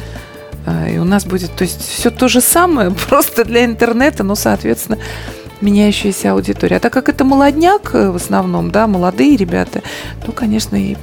Э, 0.66 0.96
и 0.96 0.98
у 0.98 1.04
нас 1.04 1.26
будет, 1.26 1.52
то 1.56 1.64
есть 1.64 1.82
все 1.82 2.10
то 2.10 2.28
же 2.28 2.42
самое, 2.42 2.92
просто 3.10 3.46
для 3.46 3.66
интернета, 3.66 4.24
но, 4.24 4.36
соответственно, 4.36 5.00
меняющаяся 5.64 6.34
аудитория. 6.34 6.78
А 6.78 6.80
так 6.80 6.94
как 6.94 7.10
это 7.10 7.24
молодняк 7.24 7.96
э, 7.96 8.12
в 8.12 8.16
основном, 8.16 8.72
да, 8.72 8.88
молодые 8.88 9.36
ребята, 9.36 9.82
то, 10.26 10.32
конечно, 10.32 10.76
и 10.76 10.96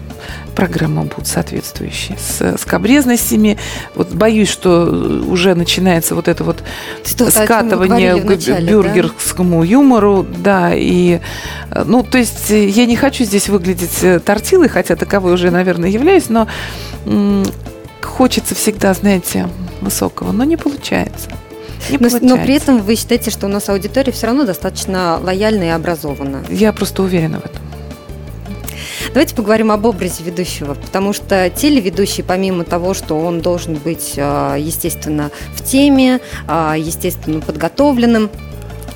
программы 0.54 1.04
будут 1.04 1.26
соответствующие. 1.26 2.18
С 2.18 2.58
скобрезностями. 2.58 3.58
Вот 3.94 4.12
боюсь, 4.12 4.48
что 4.48 4.84
уже 5.26 5.54
начинается 5.54 6.14
вот 6.14 6.28
это 6.28 6.44
вот 6.44 6.62
что 7.04 7.30
скатывание 7.30 8.20
к 8.20 8.24
начале, 8.24 8.70
бюргерскому 8.70 9.60
да? 9.60 9.66
юмору. 9.66 10.26
Да, 10.38 10.70
и, 10.74 11.20
э, 11.70 11.84
ну, 11.86 12.02
то 12.02 12.18
есть 12.18 12.50
я 12.50 12.86
не 12.86 12.96
хочу 12.96 13.24
здесь 13.24 13.48
выглядеть 13.48 14.24
тортилой, 14.24 14.68
хотя 14.68 14.96
таковой 14.96 15.34
уже, 15.34 15.50
наверное, 15.50 15.88
являюсь, 15.88 16.28
но 16.28 16.46
хочется 18.02 18.54
всегда, 18.54 18.92
знаете, 18.92 19.48
высокого, 19.80 20.32
но 20.32 20.44
не 20.44 20.56
получается. 20.56 21.30
Не 21.88 21.98
но, 21.98 22.08
но 22.20 22.36
при 22.36 22.54
этом 22.54 22.82
вы 22.82 22.96
считаете, 22.96 23.30
что 23.30 23.46
у 23.46 23.48
нас 23.48 23.68
аудитория 23.68 24.12
все 24.12 24.26
равно 24.26 24.44
достаточно 24.44 25.18
лояльна 25.22 25.64
и 25.64 25.68
образована? 25.68 26.44
Я 26.50 26.72
просто 26.72 27.02
уверена 27.02 27.40
в 27.40 27.46
этом. 27.46 27.62
Давайте 29.12 29.34
поговорим 29.34 29.72
об 29.72 29.86
образе 29.86 30.22
ведущего, 30.22 30.74
потому 30.74 31.12
что 31.12 31.50
телеведущий, 31.50 32.22
помимо 32.22 32.64
того, 32.64 32.94
что 32.94 33.18
он 33.18 33.40
должен 33.40 33.74
быть, 33.74 34.14
а, 34.16 34.54
естественно, 34.56 35.30
в 35.52 35.64
теме, 35.64 36.20
а, 36.46 36.76
естественно, 36.76 37.40
подготовленным, 37.40 38.30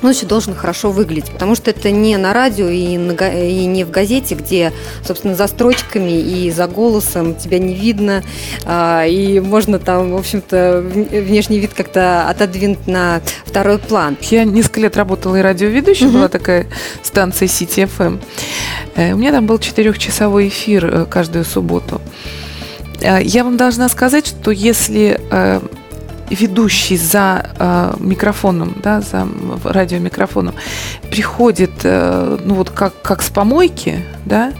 он 0.05 0.11
еще 0.11 0.25
должен 0.25 0.55
хорошо 0.55 0.91
выглядеть, 0.91 1.31
потому 1.31 1.55
что 1.55 1.71
это 1.71 1.91
не 1.91 2.17
на 2.17 2.33
радио 2.33 2.67
и, 2.67 2.97
на, 2.97 3.13
и 3.13 3.65
не 3.65 3.83
в 3.83 3.91
газете, 3.91 4.35
где, 4.35 4.71
собственно, 5.03 5.35
за 5.35 5.47
строчками 5.47 6.19
и 6.19 6.51
за 6.51 6.67
голосом 6.67 7.35
тебя 7.35 7.59
не 7.59 7.73
видно, 7.73 8.23
а, 8.65 9.05
и 9.05 9.39
можно 9.39 9.79
там, 9.79 10.11
в 10.11 10.17
общем-то, 10.17 10.81
внешний 10.81 11.59
вид 11.59 11.73
как-то 11.73 12.29
отодвинуть 12.29 12.87
на 12.87 13.21
второй 13.45 13.79
план. 13.79 14.17
Я 14.21 14.43
несколько 14.43 14.81
лет 14.81 14.97
работала 14.97 15.35
и 15.35 15.41
радиоведущей, 15.41 16.07
угу. 16.07 16.17
была 16.17 16.27
такая 16.27 16.67
станция 17.03 17.47
City 17.47 17.89
FM. 17.97 18.19
Э, 18.95 19.13
у 19.13 19.17
меня 19.17 19.31
там 19.31 19.45
был 19.45 19.59
четырехчасовой 19.59 20.47
эфир 20.47 20.85
э, 20.85 21.05
каждую 21.05 21.45
субботу. 21.45 22.01
Э, 23.01 23.21
я 23.21 23.43
вам 23.43 23.57
должна 23.57 23.89
сказать, 23.89 24.27
что 24.27 24.51
если 24.51 25.19
ведущий 26.29 26.97
за 26.97 27.49
э, 27.57 27.93
микрофоном, 27.99 28.75
да, 28.83 29.01
за 29.01 29.27
радиомикрофоном, 29.63 30.55
приходит, 31.09 31.71
э, 31.83 32.37
ну 32.43 32.55
вот 32.55 32.69
как, 32.69 33.01
как 33.01 33.21
с 33.21 33.29
помойки, 33.29 34.03
да, 34.25 34.53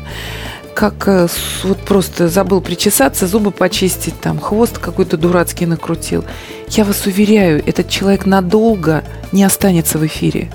как 0.76 1.08
э, 1.08 1.28
вот 1.64 1.80
просто 1.80 2.28
забыл 2.28 2.62
причесаться, 2.62 3.28
зубы 3.28 3.52
почистить, 3.52 4.20
там 4.20 4.40
хвост 4.40 4.78
какой-то 4.78 5.18
дурацкий 5.18 5.66
накрутил. 5.66 6.24
Я 6.70 6.84
вас 6.84 7.06
уверяю, 7.06 7.64
этот 7.66 7.90
человек 7.90 8.26
надолго 8.26 9.04
не 9.32 9.44
останется 9.44 9.98
в 9.98 10.06
эфире. 10.06 10.50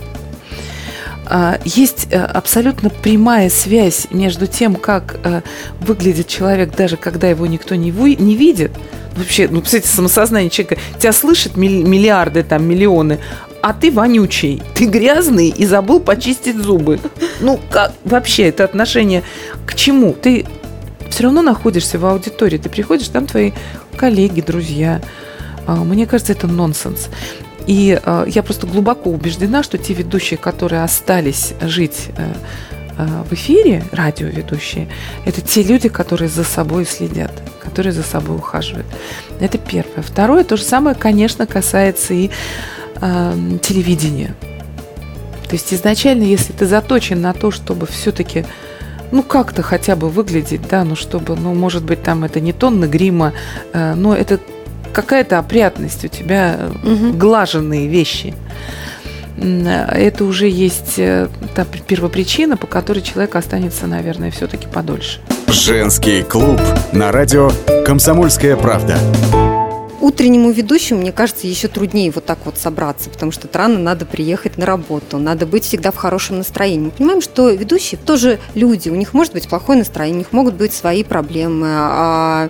А, 1.32 1.60
есть 1.64 2.08
э, 2.10 2.18
абсолютно 2.18 2.90
прямая 2.90 3.50
связь 3.50 4.08
между 4.10 4.49
тем, 4.49 4.75
как 4.75 5.20
э, 5.22 5.42
выглядит 5.80 6.26
человек, 6.26 6.75
даже 6.75 6.96
когда 6.96 7.28
его 7.28 7.46
никто 7.46 7.76
не, 7.76 7.92
вы, 7.92 8.16
не 8.16 8.34
видит, 8.34 8.72
вообще, 9.14 9.46
ну, 9.49 9.62
кстати, 9.62 9.87
самосознание 9.87 10.50
человека, 10.50 10.78
тебя 10.99 11.12
слышат 11.12 11.56
миллиарды, 11.56 12.42
там, 12.42 12.64
миллионы, 12.64 13.20
а 13.62 13.72
ты 13.72 13.92
вонючий, 13.92 14.60
ты 14.75 14.87
грязный 14.87 15.50
и 15.50 15.64
забыл 15.66 16.00
почистить 16.00 16.56
зубы. 16.56 16.99
Ну, 17.38 17.60
как 17.70 17.92
вообще 18.04 18.49
это 18.49 18.64
отношение 18.64 19.22
к 19.66 19.76
чему? 19.76 20.14
Ты 20.14 20.46
все 21.10 21.22
равно 21.22 21.42
находишься 21.42 22.00
в 22.00 22.06
аудитории, 22.06 22.58
ты 22.58 22.68
приходишь, 22.68 23.06
там 23.06 23.26
твои 23.26 23.52
коллеги, 23.96 24.40
друзья. 24.40 25.00
А, 25.68 25.76
мне 25.76 26.06
кажется, 26.06 26.32
это 26.32 26.49
нонсенс. 26.49 27.08
И 27.70 27.96
а, 28.02 28.24
я 28.26 28.42
просто 28.42 28.66
глубоко 28.66 29.10
убеждена, 29.10 29.62
что 29.62 29.78
те 29.78 29.94
ведущие, 29.94 30.36
которые 30.36 30.82
остались 30.82 31.54
жить 31.60 32.08
э, 32.16 32.32
э, 32.98 33.06
в 33.28 33.32
эфире, 33.32 33.84
радиоведущие, 33.92 34.88
это 35.24 35.40
те 35.40 35.62
люди, 35.62 35.88
которые 35.88 36.28
за 36.28 36.42
собой 36.42 36.84
следят 36.84 37.30
которые 37.60 37.92
за 37.92 38.02
собой 38.02 38.34
ухаживают. 38.36 38.86
Это 39.38 39.56
первое. 39.56 40.02
Второе, 40.02 40.42
то 40.42 40.56
же 40.56 40.64
самое, 40.64 40.96
конечно, 40.96 41.46
касается 41.46 42.14
и 42.14 42.30
э, 43.00 43.58
телевидения. 43.62 44.34
То 45.46 45.52
есть 45.52 45.72
изначально, 45.72 46.24
если 46.24 46.52
ты 46.52 46.66
заточен 46.66 47.20
на 47.20 47.32
то, 47.32 47.52
чтобы 47.52 47.86
все-таки 47.86 48.44
ну, 49.12 49.22
как-то 49.22 49.62
хотя 49.62 49.94
бы 49.94 50.08
выглядеть, 50.08 50.66
да, 50.68 50.82
ну, 50.82 50.96
чтобы, 50.96 51.36
ну, 51.36 51.54
может 51.54 51.84
быть, 51.84 52.02
там 52.02 52.24
это 52.24 52.40
не 52.40 52.52
тонны 52.52 52.86
грима, 52.86 53.34
э, 53.72 53.94
но 53.94 54.16
это 54.16 54.40
какая-то 54.92 55.38
опрятность 55.38 56.04
у 56.04 56.09
тебя, 56.09 56.70
угу. 56.82 57.12
глаженные 57.12 57.88
вещи. 57.88 58.35
Это 59.38 60.25
уже 60.25 60.49
есть 60.49 60.99
э, 60.99 61.28
та 61.54 61.64
первопричина, 61.64 62.59
по 62.59 62.66
которой 62.66 63.00
человек 63.00 63.37
останется, 63.37 63.87
наверное, 63.87 64.30
все-таки 64.30 64.66
подольше. 64.66 65.20
Женский 65.49 66.23
клуб 66.23 66.61
на 66.92 67.11
радио 67.11 67.50
«Комсомольская 67.87 68.56
правда». 68.56 68.99
Утреннему 70.00 70.50
ведущему, 70.50 71.00
мне 71.00 71.12
кажется, 71.12 71.47
еще 71.47 71.68
труднее 71.68 72.11
вот 72.11 72.25
так 72.26 72.38
вот 72.44 72.59
собраться, 72.59 73.09
потому 73.11 73.32
что 73.32 73.49
рано 73.52 73.78
надо 73.78 74.04
приехать 74.06 74.59
на 74.59 74.66
работу, 74.66 75.18
надо 75.18 75.47
быть 75.47 75.64
всегда 75.64 75.90
в 75.90 75.97
хорошем 75.97 76.38
настроении. 76.38 76.87
Мы 76.87 76.90
понимаем, 76.90 77.20
что 77.23 77.50
ведущие 77.50 77.99
тоже 77.99 78.38
люди, 78.54 78.88
у 78.88 78.94
них 78.94 79.14
может 79.14 79.32
быть 79.32 79.49
плохое 79.49 79.78
настроение, 79.78 80.16
у 80.16 80.18
них 80.20 80.32
могут 80.32 80.54
быть 80.54 80.73
свои 80.73 81.04
проблемы, 81.04 81.66
а 81.70 82.49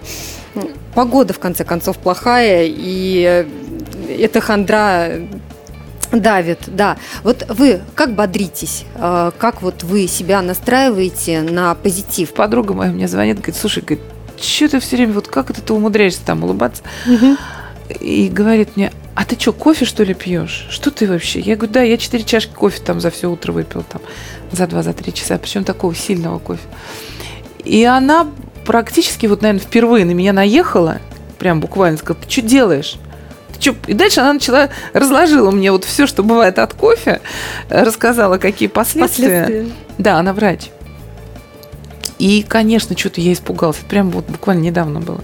погода, 0.95 1.33
в 1.33 1.39
конце 1.39 1.65
концов, 1.65 1.99
плохая, 1.99 2.65
и 2.67 3.47
эта 4.19 4.41
хандра 4.41 5.21
давит, 6.13 6.61
да. 6.67 6.97
Вот 7.23 7.47
вы 7.49 7.81
как 7.95 8.15
бодритесь? 8.15 8.85
А, 8.97 9.33
как 9.39 9.63
вот 9.63 9.83
вы 9.83 10.07
себя 10.09 10.43
настраиваете 10.43 11.43
на 11.43 11.75
позитив? 11.75 12.33
Подруга 12.35 12.75
моя 12.75 12.91
мне 12.91 13.09
звонит, 13.09 13.37
говорит, 13.37 13.57
слушай, 13.57 13.83
говорит, 13.83 14.05
что 14.41 14.69
ты 14.69 14.81
все 14.81 14.97
время, 14.97 15.13
вот 15.13 15.29
как 15.29 15.51
это 15.51 15.63
ты 15.63 15.73
умудряешься 15.73 16.21
там 16.25 16.43
улыбаться? 16.45 16.83
Угу. 17.07 17.37
И 18.01 18.29
говорит 18.29 18.77
мне, 18.77 18.93
а 19.15 19.25
ты 19.25 19.39
что, 19.39 19.53
кофе 19.53 19.85
что 19.85 20.03
ли 20.03 20.15
пьешь? 20.15 20.67
Что 20.71 20.91
ты 20.91 21.07
вообще? 21.07 21.41
Я 21.41 21.57
говорю, 21.57 21.73
да, 21.73 21.83
я 21.83 21.97
четыре 21.97 22.25
чашки 22.25 22.53
кофе 22.53 22.81
там 22.81 23.01
за 23.01 23.11
все 23.11 23.31
утро 23.31 23.53
выпил 23.53 23.85
там 23.85 24.01
за 24.53 24.67
два, 24.67 24.83
за 24.83 24.93
три 24.93 25.13
часа, 25.13 25.39
причем 25.39 25.65
такого 25.65 25.95
сильного 25.95 26.39
кофе. 26.39 26.63
И 27.65 27.85
она 27.85 28.27
практически 28.65 29.27
вот, 29.27 29.43
наверное, 29.43 29.65
впервые 29.65 30.05
на 30.05 30.13
меня 30.13 30.33
наехала, 30.33 30.99
прям 31.39 31.61
буквально 31.61 31.99
сказала, 31.99 32.23
ты 32.23 32.31
что 32.31 32.43
делаешь? 32.43 32.97
И 33.87 33.93
дальше 33.93 34.21
она 34.21 34.35
начала, 34.35 34.71
разложила 34.95 35.51
мне 35.51 35.71
вот 35.71 35.85
все, 35.85 36.07
что 36.07 36.23
бывает 36.23 36.59
от 36.59 36.73
кофе, 36.73 37.21
рассказала, 37.69 38.39
какие 38.39 38.69
последствия. 38.69 39.43
последствия. 39.43 39.75
Да, 39.99 40.19
она 40.19 40.33
врач. 40.33 40.71
И, 42.19 42.43
конечно, 42.47 42.97
что-то 42.97 43.21
я 43.21 43.33
испугалась. 43.33 43.79
Прям 43.89 44.11
вот 44.11 44.27
буквально 44.27 44.63
недавно 44.63 45.01
было. 45.01 45.21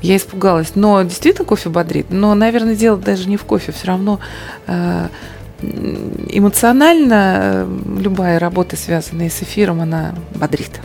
Я 0.00 0.16
испугалась. 0.16 0.72
Но 0.74 1.02
действительно 1.02 1.44
кофе 1.44 1.68
бодрит. 1.68 2.06
Но, 2.10 2.34
наверное, 2.34 2.76
дело 2.76 2.96
даже 2.96 3.28
не 3.28 3.36
в 3.36 3.44
кофе. 3.44 3.72
Все 3.72 3.88
равно 3.88 4.20
э, 4.66 5.08
эмоционально 6.28 7.66
э, 7.66 7.78
любая 8.00 8.38
работа, 8.38 8.76
связанная 8.76 9.30
с 9.30 9.42
эфиром, 9.42 9.80
она 9.80 10.14
бодрит 10.34 10.80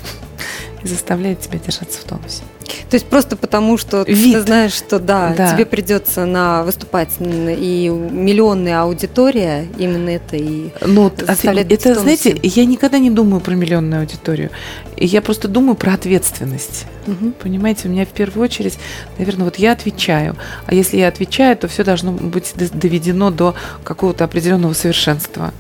и 0.83 0.87
заставляет 0.87 1.41
тебя 1.41 1.59
держаться 1.59 1.99
в 1.99 2.03
тонусе. 2.03 2.43
То 2.89 2.95
есть 2.95 3.05
просто 3.05 3.35
потому, 3.35 3.77
что 3.77 4.03
Вид. 4.07 4.33
ты 4.33 4.41
знаешь, 4.41 4.73
что 4.73 4.99
да, 4.99 5.33
да, 5.35 5.53
тебе 5.53 5.65
придется 5.65 6.25
на 6.25 6.63
выступать 6.63 7.09
и 7.19 7.89
миллионная 7.89 8.81
аудитория, 8.81 9.67
именно 9.77 10.09
это 10.09 10.35
и 10.35 10.69
ну, 10.85 11.11
заставляет 11.17 11.71
Это, 11.71 11.95
знаете, 11.95 12.37
я 12.43 12.65
никогда 12.65 12.99
не 12.99 13.09
думаю 13.09 13.41
про 13.41 13.55
миллионную 13.55 14.01
аудиторию. 14.01 14.51
Я 14.95 15.21
просто 15.21 15.47
думаю 15.47 15.75
про 15.75 15.93
ответственность. 15.93 16.85
Угу. 17.07 17.33
Понимаете, 17.41 17.87
у 17.87 17.91
меня 17.91 18.05
в 18.05 18.09
первую 18.09 18.43
очередь, 18.43 18.77
наверное, 19.17 19.45
вот 19.45 19.57
я 19.57 19.71
отвечаю. 19.71 20.35
А 20.65 20.73
если 20.73 20.97
я 20.97 21.07
отвечаю, 21.07 21.55
то 21.57 21.67
все 21.67 21.83
должно 21.83 22.11
быть 22.11 22.53
доведено 22.55 23.31
до 23.31 23.55
какого-то 23.83 24.23
определенного 24.23 24.73
совершенства. 24.73 25.53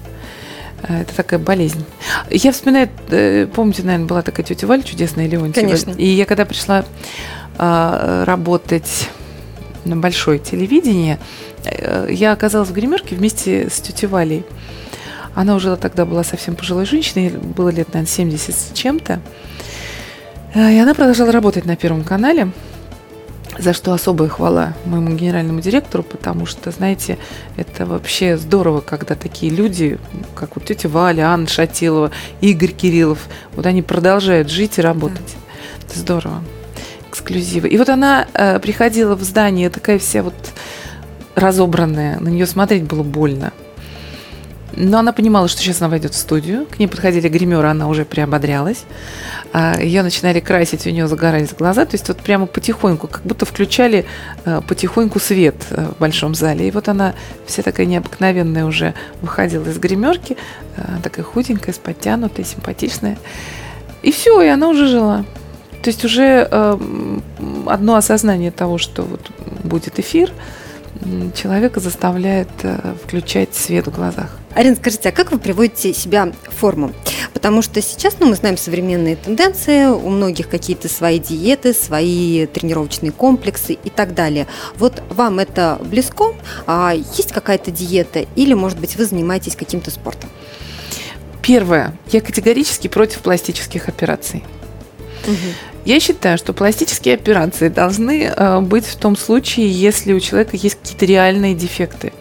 Э, 0.83 1.01
это 1.01 1.15
такая 1.15 1.39
болезнь. 1.39 1.83
Я 2.29 2.51
вспоминаю, 2.51 2.89
э, 3.09 3.47
помните, 3.47 3.83
наверное, 3.83 4.07
была 4.07 4.21
такая 4.21 4.45
тетя 4.45 4.67
Валя 4.67 4.83
чудесная 4.83 5.27
Леонтьева. 5.27 5.65
Конечно. 5.65 5.91
И 5.91 6.05
я 6.05 6.25
когда 6.25 6.45
пришла 6.45 6.85
а, 7.57 8.25
работать 8.25 9.09
на 9.85 9.95
большое 9.95 10.39
телевидение, 10.39 11.19
э, 11.65 12.09
я 12.11 12.31
оказалась 12.31 12.69
в 12.69 12.73
гримерке 12.73 13.15
вместе 13.15 13.69
с 13.69 13.81
тетей 13.81 14.07
Валей. 14.07 14.43
Она 15.33 15.55
уже 15.55 15.75
тогда 15.77 16.05
была 16.05 16.23
совсем 16.23 16.55
пожилой 16.55 16.85
женщиной, 16.85 17.29
было 17.29 17.69
лет, 17.69 17.93
наверное, 17.93 18.11
70 18.11 18.55
с 18.55 18.71
чем-то. 18.73 19.19
И 20.55 20.59
она 20.59 20.95
продолжала 20.95 21.31
работать 21.31 21.65
на 21.65 21.75
Первом 21.75 22.03
канале 22.03 22.51
за 23.57 23.73
что 23.73 23.93
особая 23.93 24.29
хвала 24.29 24.73
моему 24.85 25.15
генеральному 25.15 25.61
директору, 25.61 26.03
потому 26.03 26.45
что, 26.45 26.71
знаете, 26.71 27.17
это 27.55 27.85
вообще 27.85 28.37
здорово, 28.37 28.81
когда 28.81 29.15
такие 29.15 29.51
люди, 29.51 29.99
как 30.35 30.55
вот 30.55 30.65
тетя 30.65 30.89
Валя, 30.89 31.29
Анна 31.31 31.47
Шатилова, 31.47 32.11
Игорь 32.41 32.71
Кириллов, 32.71 33.27
вот 33.55 33.65
они 33.65 33.81
продолжают 33.81 34.49
жить 34.49 34.77
и 34.77 34.81
работать. 34.81 35.35
Да. 35.35 35.85
Это 35.87 35.99
здорово. 35.99 36.43
Эксклюзивы. 37.09 37.67
И 37.69 37.77
вот 37.77 37.89
она 37.89 38.27
э, 38.33 38.59
приходила 38.59 39.15
в 39.15 39.23
здание, 39.23 39.69
такая 39.69 39.99
вся 39.99 40.23
вот 40.23 40.35
разобранная, 41.35 42.19
на 42.19 42.29
нее 42.29 42.45
смотреть 42.45 42.83
было 42.83 43.03
больно. 43.03 43.53
Но 44.79 44.99
она 44.99 45.11
понимала, 45.11 45.47
что 45.47 45.59
сейчас 45.59 45.81
она 45.81 45.89
войдет 45.89 46.13
в 46.13 46.17
студию. 46.17 46.67
К 46.67 46.77
ней 46.77 46.87
подходили 46.87 47.27
гримеры, 47.27 47.67
она 47.67 47.87
уже 47.87 48.05
приободрялась. 48.05 48.85
А, 49.51 49.81
Ее 49.81 50.03
начинали 50.03 50.39
красить, 50.39 50.85
у 50.85 50.91
нее 50.91 51.07
загорались 51.07 51.53
глаза. 51.53 51.85
То 51.85 51.95
есть 51.95 52.07
вот 52.07 52.17
прямо 52.17 52.45
потихоньку, 52.45 53.07
как 53.07 53.23
будто 53.23 53.47
включали 53.47 54.05
а, 54.45 54.61
потихоньку 54.61 55.19
свет 55.19 55.55
а, 55.71 55.93
в 55.93 55.99
большом 55.99 56.35
зале. 56.35 56.67
И 56.67 56.71
вот 56.71 56.89
она 56.89 57.15
вся 57.47 57.63
такая 57.63 57.87
необыкновенная 57.87 58.65
уже 58.65 58.93
выходила 59.21 59.67
из 59.67 59.79
гримерки, 59.79 60.37
такая 61.01 61.25
худенькая, 61.25 61.73
подтянутая, 61.73 62.45
симпатичная. 62.45 63.17
И 64.03 64.11
все, 64.11 64.39
и 64.41 64.47
она 64.47 64.69
уже 64.69 64.87
жила. 64.87 65.25
То 65.81 65.89
есть 65.89 66.05
уже 66.05 66.41
одно 67.65 67.95
осознание 67.95 68.51
того, 68.51 68.77
что 68.77 69.01
вот 69.01 69.31
будет 69.63 69.97
эфир– 69.97 70.31
человека 71.35 71.79
заставляет 71.79 72.49
э, 72.63 72.95
включать 73.03 73.53
свет 73.55 73.87
в 73.87 73.91
глазах. 73.91 74.37
Арина, 74.53 74.75
скажите, 74.75 75.09
а 75.09 75.11
как 75.11 75.31
вы 75.31 75.39
приводите 75.39 75.93
себя 75.93 76.31
в 76.47 76.55
форму? 76.55 76.91
Потому 77.33 77.61
что 77.61 77.81
сейчас, 77.81 78.17
ну, 78.19 78.27
мы 78.27 78.35
знаем 78.35 78.57
современные 78.57 79.15
тенденции, 79.15 79.85
у 79.85 80.09
многих 80.09 80.49
какие-то 80.49 80.89
свои 80.89 81.19
диеты, 81.19 81.73
свои 81.73 82.47
тренировочные 82.47 83.11
комплексы 83.11 83.73
и 83.73 83.89
так 83.89 84.13
далее. 84.13 84.47
Вот 84.77 85.03
вам 85.09 85.39
это 85.39 85.79
близко? 85.83 86.33
А 86.65 86.93
есть 86.93 87.31
какая-то 87.31 87.71
диета 87.71 88.25
или, 88.35 88.53
может 88.53 88.79
быть, 88.79 88.95
вы 88.95 89.05
занимаетесь 89.05 89.55
каким-то 89.55 89.91
спортом? 89.91 90.29
Первое. 91.41 91.93
Я 92.11 92.21
категорически 92.21 92.87
против 92.87 93.19
пластических 93.19 93.87
операций. 93.87 94.43
Угу. 95.27 95.35
Я 95.85 95.99
считаю, 95.99 96.37
что 96.37 96.53
пластические 96.53 97.15
операции 97.15 97.69
должны 97.69 98.23
э, 98.23 98.59
быть 98.61 98.85
в 98.85 98.95
том 98.95 99.15
случае, 99.15 99.71
если 99.71 100.13
у 100.13 100.19
человека 100.19 100.57
есть 100.57 100.79
какие-то 100.81 101.05
реальные 101.05 101.55
дефекты. 101.55 102.11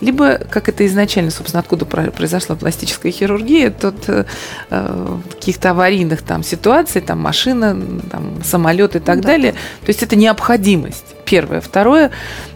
Либо, 0.00 0.38
как 0.50 0.68
это 0.68 0.84
изначально, 0.86 1.30
собственно, 1.30 1.60
откуда 1.60 1.84
произошла 1.84 2.56
пластическая 2.56 3.12
хирургия, 3.12 3.70
тот 3.70 4.08
э, 4.08 4.24
э 4.70 5.18
каких-то 5.30 5.70
аварийных 5.70 6.22
там 6.22 6.42
ситуаций, 6.42 7.00
там 7.00 7.20
машина, 7.20 7.80
там 8.10 8.42
самолет 8.42 8.96
и 8.96 8.98
так 8.98 9.20
да. 9.20 9.28
далее. 9.28 9.52
То 9.52 9.88
есть 9.88 10.02
это 10.02 10.16
необходимость. 10.16 11.14
Первое. 11.24 11.60
Второе, 11.60 12.10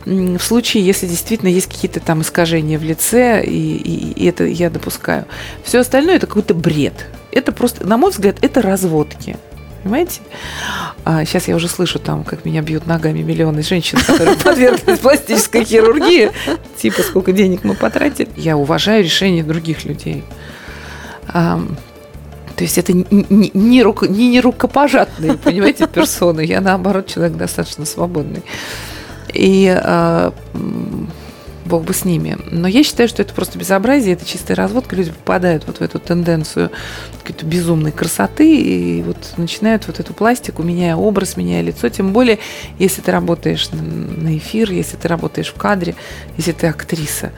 в 0.05 0.41
случае, 0.41 0.85
если 0.85 1.07
действительно 1.07 1.49
есть 1.49 1.69
какие-то 1.69 2.01
там 2.01 2.23
искажения 2.23 2.79
в 2.79 2.83
лице, 2.83 3.45
и, 3.45 3.77
и, 3.77 4.13
и 4.13 4.27
это 4.27 4.45
я 4.45 4.71
допускаю. 4.71 5.25
Все 5.63 5.79
остальное 5.79 6.17
это 6.17 6.27
какой-то 6.27 6.55
бред. 6.55 7.07
Это 7.31 7.53
просто, 7.53 7.87
на 7.87 7.97
мой 7.97 8.11
взгляд, 8.11 8.37
это 8.43 8.61
разводки. 8.61 9.37
Понимаете? 9.83 10.21
А 11.05 11.25
сейчас 11.25 11.49
я 11.49 11.57
уже 11.57 11.69
слышу 11.69 11.99
там, 11.99 12.25
как 12.25 12.45
меня 12.45 12.63
бьют 12.63 12.87
ногами 12.87 13.21
миллионы 13.21 13.63
женщин, 13.63 13.99
которые 13.99 14.37
подверглись 14.45 14.99
пластической 14.99 15.65
хирургии. 15.65 16.31
Типа, 16.77 17.03
сколько 17.03 17.33
денег 17.33 17.65
мы 17.65 17.75
потратили. 17.75 18.29
Я 18.37 18.57
уважаю 18.57 19.05
решение 19.05 19.45
других 19.45 19.85
людей. 19.85 20.25
То 22.59 22.65
есть 22.65 22.77
это 22.77 22.93
не, 22.93 23.51
не, 23.55 23.83
руко, 23.85 24.09
не, 24.09 24.29
не 24.29 24.41
рукопожатные, 24.41 25.35
понимаете, 25.35 25.87
персоны. 25.87 26.41
Я, 26.41 26.61
наоборот, 26.61 27.07
человек 27.07 27.37
достаточно 27.37 27.85
свободный. 27.85 28.43
И 29.33 29.69
а, 29.69 30.33
бог 31.69 31.85
бы 31.85 31.95
с 31.95 32.05
ними. 32.05 32.37
Но 32.51 32.67
я 32.67 32.83
считаю, 32.83 33.09
что 33.09 33.23
это 33.23 33.35
просто 33.35 33.59
безобразие, 33.59 34.15
это 34.15 34.27
чистая 34.27 34.57
разводка. 34.57 34.97
Люди 34.97 35.13
попадают 35.13 35.65
вот 35.67 35.79
в 35.79 35.83
эту 35.83 35.99
тенденцию 35.99 36.71
какой-то 37.23 37.47
безумной 37.47 37.93
красоты 37.93 38.57
и 38.57 39.03
вот 39.03 39.35
начинают 39.37 39.87
вот 39.87 40.01
эту 40.01 40.15
пластику, 40.15 40.63
меняя 40.63 40.97
образ, 40.97 41.37
меняя 41.37 41.63
лицо. 41.63 41.89
Тем 41.89 42.13
более, 42.13 42.39
если 42.79 43.01
ты 43.03 43.13
работаешь 43.13 43.69
на 43.71 44.37
эфир, 44.37 44.73
если 44.73 44.97
ты 44.97 45.07
работаешь 45.07 45.49
в 45.49 45.55
кадре, 45.55 45.95
если 46.37 46.53
ты 46.53 46.67
актриса. 46.67 47.33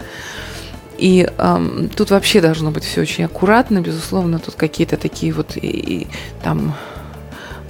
И 0.96 1.26
эм, 1.38 1.88
тут 1.96 2.10
вообще 2.10 2.42
должно 2.42 2.70
быть 2.70 2.84
все 2.84 3.00
очень 3.00 3.24
аккуратно, 3.24 3.80
безусловно, 3.80 4.38
тут 4.38 4.54
какие-то 4.54 4.98
такие 4.98 5.32
вот 5.32 5.56
и, 5.56 5.66
и, 5.66 6.06
там 6.42 6.76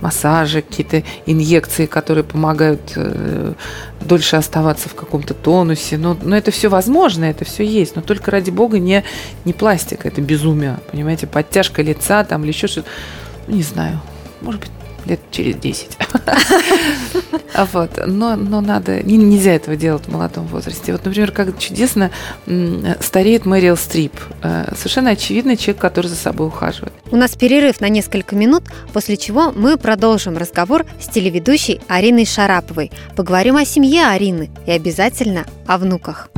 массажи, 0.00 0.62
какие-то 0.62 1.02
инъекции, 1.26 1.86
которые 1.86 2.24
помогают 2.24 2.92
э, 2.96 3.52
дольше 4.00 4.36
оставаться 4.36 4.88
в 4.88 4.94
каком-то 4.94 5.34
тонусе. 5.34 5.98
Но, 5.98 6.16
но 6.20 6.36
это 6.36 6.50
все 6.50 6.68
возможно, 6.68 7.24
это 7.24 7.44
все 7.44 7.64
есть. 7.64 7.96
Но 7.96 8.02
только 8.02 8.30
ради 8.30 8.50
бога 8.50 8.78
не, 8.78 9.04
не 9.44 9.52
пластика, 9.52 10.08
это 10.08 10.20
безумие. 10.20 10.78
Понимаете, 10.90 11.26
подтяжка 11.26 11.82
лица 11.82 12.24
там 12.24 12.42
или 12.42 12.50
еще 12.50 12.66
что-то. 12.66 12.88
Ну, 13.46 13.56
не 13.56 13.62
знаю. 13.62 14.00
Может 14.40 14.60
быть, 14.62 14.70
лет 15.06 15.20
через 15.30 15.56
10. 15.56 15.98
А 17.54 17.66
вот. 17.72 17.90
Но, 18.06 18.36
но 18.36 18.60
надо, 18.60 19.02
нельзя 19.02 19.52
этого 19.52 19.76
делать 19.76 20.04
в 20.06 20.12
молодом 20.12 20.46
возрасте. 20.46 20.92
Вот, 20.92 21.04
например, 21.04 21.32
как 21.32 21.58
чудесно 21.58 22.10
стареет 23.00 23.44
Мэрил 23.44 23.76
Стрип. 23.76 24.12
Э, 24.42 24.72
совершенно 24.76 25.10
очевидный 25.10 25.56
человек, 25.56 25.80
который 25.80 26.06
за 26.06 26.16
собой 26.16 26.46
ухаживает. 26.46 26.92
У 27.10 27.16
нас 27.16 27.34
перерыв 27.36 27.80
на 27.80 27.88
несколько 27.88 28.36
минут, 28.36 28.64
после 28.92 29.16
чего 29.16 29.52
мы 29.52 29.76
продолжим 29.76 30.36
разговор 30.36 30.86
с 31.00 31.08
телеведущей 31.08 31.80
Ариной 31.88 32.24
Шараповой. 32.24 32.92
Поговорим 33.16 33.56
о 33.56 33.64
семье 33.64 34.06
Арины 34.06 34.50
и 34.66 34.70
обязательно 34.70 35.44
о 35.66 35.78
внуках. 35.78 36.30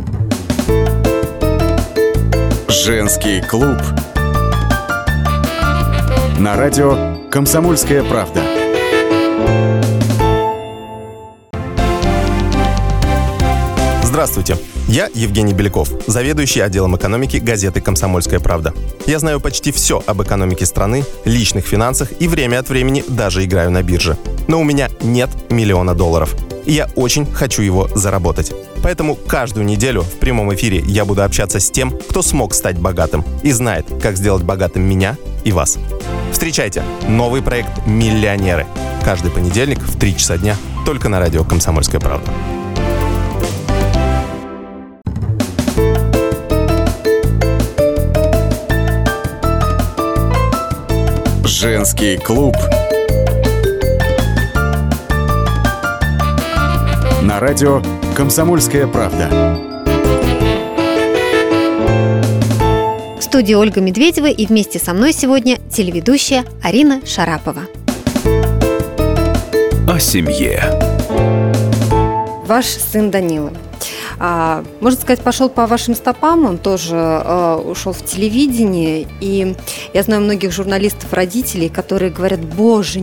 Женский 2.68 3.42
клуб. 3.42 3.78
На 6.38 6.56
радио 6.56 7.11
«Комсомольская 7.32 8.04
правда». 8.04 8.42
Здравствуйте. 14.02 14.58
Я 14.86 15.08
Евгений 15.14 15.54
Беляков, 15.54 15.88
заведующий 16.06 16.60
отделом 16.60 16.94
экономики 16.94 17.38
газеты 17.38 17.80
«Комсомольская 17.80 18.38
правда». 18.38 18.74
Я 19.06 19.18
знаю 19.18 19.40
почти 19.40 19.72
все 19.72 20.02
об 20.04 20.20
экономике 20.22 20.66
страны, 20.66 21.06
личных 21.24 21.64
финансах 21.64 22.10
и 22.20 22.28
время 22.28 22.58
от 22.58 22.68
времени 22.68 23.02
даже 23.08 23.42
играю 23.42 23.70
на 23.70 23.82
бирже. 23.82 24.18
Но 24.46 24.60
у 24.60 24.64
меня 24.64 24.90
нет 25.00 25.30
миллиона 25.50 25.94
долларов. 25.94 26.36
И 26.66 26.72
я 26.72 26.90
очень 26.96 27.24
хочу 27.24 27.62
его 27.62 27.88
заработать. 27.94 28.52
Поэтому 28.82 29.14
каждую 29.14 29.64
неделю 29.64 30.02
в 30.02 30.18
прямом 30.18 30.52
эфире 30.54 30.80
я 30.80 31.04
буду 31.04 31.22
общаться 31.22 31.60
с 31.60 31.70
тем, 31.70 31.90
кто 31.90 32.20
смог 32.20 32.52
стать 32.52 32.78
богатым 32.78 33.24
и 33.42 33.52
знает, 33.52 33.86
как 34.02 34.16
сделать 34.16 34.42
богатым 34.42 34.82
меня 34.82 35.16
и 35.44 35.52
вас. 35.52 35.78
Встречайте 36.32 36.82
новый 37.08 37.42
проект 37.42 37.86
«Миллионеры». 37.86 38.66
Каждый 39.04 39.30
понедельник 39.30 39.78
в 39.80 39.98
3 39.98 40.16
часа 40.16 40.36
дня 40.36 40.56
только 40.84 41.08
на 41.08 41.20
радио 41.20 41.44
«Комсомольская 41.44 42.00
правда». 42.00 42.30
Женский 51.44 52.16
клуб. 52.16 52.56
На 57.22 57.38
радио 57.38 57.80
«Комсомольская 58.14 58.86
правда». 58.86 59.28
В 63.18 63.22
студии 63.22 63.54
Ольга 63.54 63.80
Медведева 63.80 64.26
и 64.26 64.46
вместе 64.46 64.78
со 64.78 64.92
мной 64.92 65.12
сегодня 65.12 65.58
телеведущая 65.70 66.44
Арина 66.62 67.00
Шарапова. 67.06 67.62
О 69.88 69.98
семье. 69.98 70.62
Ваш 72.46 72.66
сын 72.66 73.10
Данила 73.10 73.52
а, 74.24 74.64
можно 74.80 75.00
сказать, 75.00 75.20
пошел 75.20 75.48
по 75.48 75.66
вашим 75.66 75.96
стопам, 75.96 76.44
он 76.46 76.56
тоже 76.56 76.94
а, 76.94 77.56
ушел 77.56 77.92
в 77.92 78.04
телевидение, 78.04 79.08
и 79.20 79.56
я 79.92 80.02
знаю 80.04 80.22
многих 80.22 80.52
журналистов, 80.52 81.12
родителей, 81.12 81.68
которые 81.68 82.12
говорят, 82.12 82.38
боже, 82.38 83.00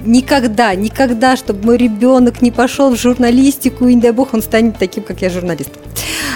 никогда, 0.00 0.74
никогда, 0.74 1.36
чтобы 1.36 1.64
мой 1.64 1.76
ребенок 1.76 2.42
не 2.42 2.50
пошел 2.50 2.94
в 2.94 2.98
журналистику, 2.98 3.86
и 3.86 3.94
не 3.94 4.00
дай 4.00 4.12
бог 4.12 4.34
он 4.34 4.42
станет 4.42 4.78
таким, 4.78 5.04
как 5.04 5.22
я, 5.22 5.30
журналист. 5.30 5.70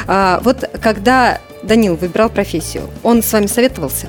А, 0.06 0.40
вот 0.42 0.68
когда 0.80 1.40
Данил 1.62 1.96
выбирал 1.96 2.28
профессию, 2.28 2.84
он 3.02 3.22
с 3.22 3.32
вами 3.32 3.46
советовался? 3.46 4.08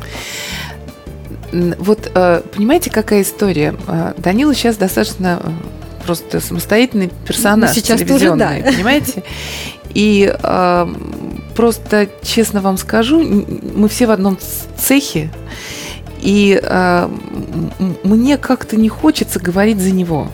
Вот 1.51 2.11
э, 2.13 2.41
понимаете, 2.53 2.89
какая 2.89 3.21
история? 3.21 3.75
Э, 3.87 4.13
Данила 4.17 4.53
сейчас 4.53 4.75
достаточно 4.75 5.39
э, 5.41 5.49
просто 6.05 6.41
самостоятельный 6.41 7.11
персонаж 7.25 7.69
ну, 7.69 7.75
сейчас 7.75 7.99
телевизионный, 8.01 8.61
тоже, 8.61 8.63
да. 8.63 8.71
понимаете? 8.71 9.23
И 9.93 10.35
э, 10.37 10.87
просто, 11.55 12.09
честно 12.21 12.59
вам 12.59 12.77
скажу, 12.77 13.23
мы 13.23 13.87
все 13.87 14.07
в 14.07 14.11
одном 14.11 14.37
цехе, 14.77 15.31
и 16.25 16.59
э, 16.59 17.09
мне 18.03 18.37
как-то 18.37 18.75
не 18.77 18.89
хочется 18.89 19.39
говорить 19.39 19.79
за 19.79 19.91
него 19.91 20.27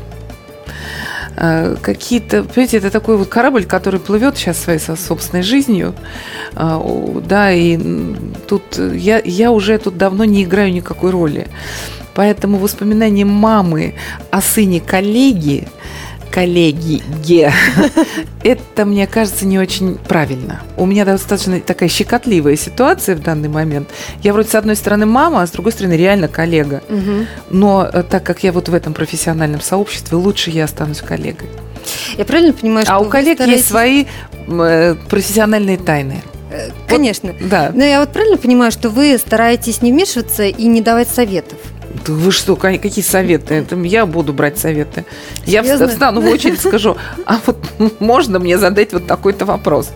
а, 1.35 1.75
какие-то, 1.75 2.43
понимаете, 2.43 2.77
это 2.77 2.89
такой 2.89 3.17
вот 3.17 3.27
корабль, 3.27 3.65
который 3.65 3.99
плывет 3.99 4.37
сейчас 4.37 4.57
своей 4.57 4.79
собственной 4.79 5.43
жизнью, 5.43 5.93
а, 6.55 6.81
да, 7.27 7.51
и 7.51 7.77
тут 8.47 8.77
я, 8.77 9.21
я 9.23 9.51
уже 9.51 9.77
тут 9.79 9.97
давно 9.97 10.23
не 10.23 10.43
играю 10.43 10.71
никакой 10.71 11.11
роли. 11.11 11.47
Поэтому 12.13 12.57
воспоминания 12.57 13.25
мамы 13.25 13.95
о 14.31 14.41
сыне 14.41 14.79
коллеги, 14.79 15.67
коллеги. 16.31 17.03
Это, 18.43 18.85
мне 18.85 19.05
кажется, 19.05 19.45
не 19.45 19.59
очень 19.59 19.95
правильно. 19.95 20.61
У 20.77 20.85
меня 20.85 21.05
достаточно 21.05 21.59
такая 21.59 21.89
щекотливая 21.89 22.55
ситуация 22.55 23.15
в 23.15 23.21
данный 23.21 23.49
момент. 23.49 23.89
Я 24.23 24.33
вроде 24.33 24.49
с 24.49 24.55
одной 24.55 24.75
стороны 24.75 25.05
мама, 25.05 25.43
а 25.43 25.47
с 25.47 25.51
другой 25.51 25.73
стороны 25.73 25.93
реально 25.93 26.27
коллега. 26.27 26.81
Но 27.49 27.87
э, 27.91 28.03
так 28.03 28.23
как 28.23 28.43
я 28.43 28.51
вот 28.51 28.69
в 28.69 28.73
этом 28.73 28.93
профессиональном 28.93 29.61
сообществе, 29.61 30.17
лучше 30.17 30.49
я 30.49 30.63
останусь 30.63 31.01
коллегой. 31.01 31.49
Я 32.17 32.25
правильно 32.25 32.53
понимаю, 32.53 32.85
что 32.85 32.95
А 32.95 32.99
у 32.99 33.05
коллег 33.05 33.37
стараетесь... 33.37 33.59
есть 33.59 33.69
свои 33.69 34.05
э, 34.47 34.95
профессиональные 35.09 35.77
тайны. 35.77 36.21
Конечно. 36.87 37.31
Вот, 37.31 37.49
да. 37.49 37.71
Но 37.73 37.83
я 37.83 37.99
вот 37.99 38.11
правильно 38.11 38.37
понимаю, 38.37 38.71
что 38.71 38.89
вы 38.89 39.17
стараетесь 39.17 39.81
не 39.81 39.91
вмешиваться 39.91 40.43
и 40.43 40.65
не 40.65 40.81
давать 40.81 41.07
советов? 41.07 41.57
Да 42.05 42.13
Вы 42.13 42.31
что, 42.31 42.55
ка- 42.55 42.77
какие 42.77 43.03
советы? 43.03 43.55
Это 43.55 43.75
я 43.75 44.05
буду 44.05 44.33
брать 44.33 44.57
советы. 44.57 45.05
Я 45.45 45.63
Серьезно? 45.63 45.85
вста- 45.85 45.89
встану 45.89 46.21
в 46.21 46.25
очередь, 46.27 46.59
скажу, 46.59 46.97
а 47.25 47.39
вот 47.45 47.57
можно 47.99 48.39
мне 48.39 48.57
задать 48.57 48.93
вот 48.93 49.07
такой-то 49.07 49.45
вопрос? 49.45 49.91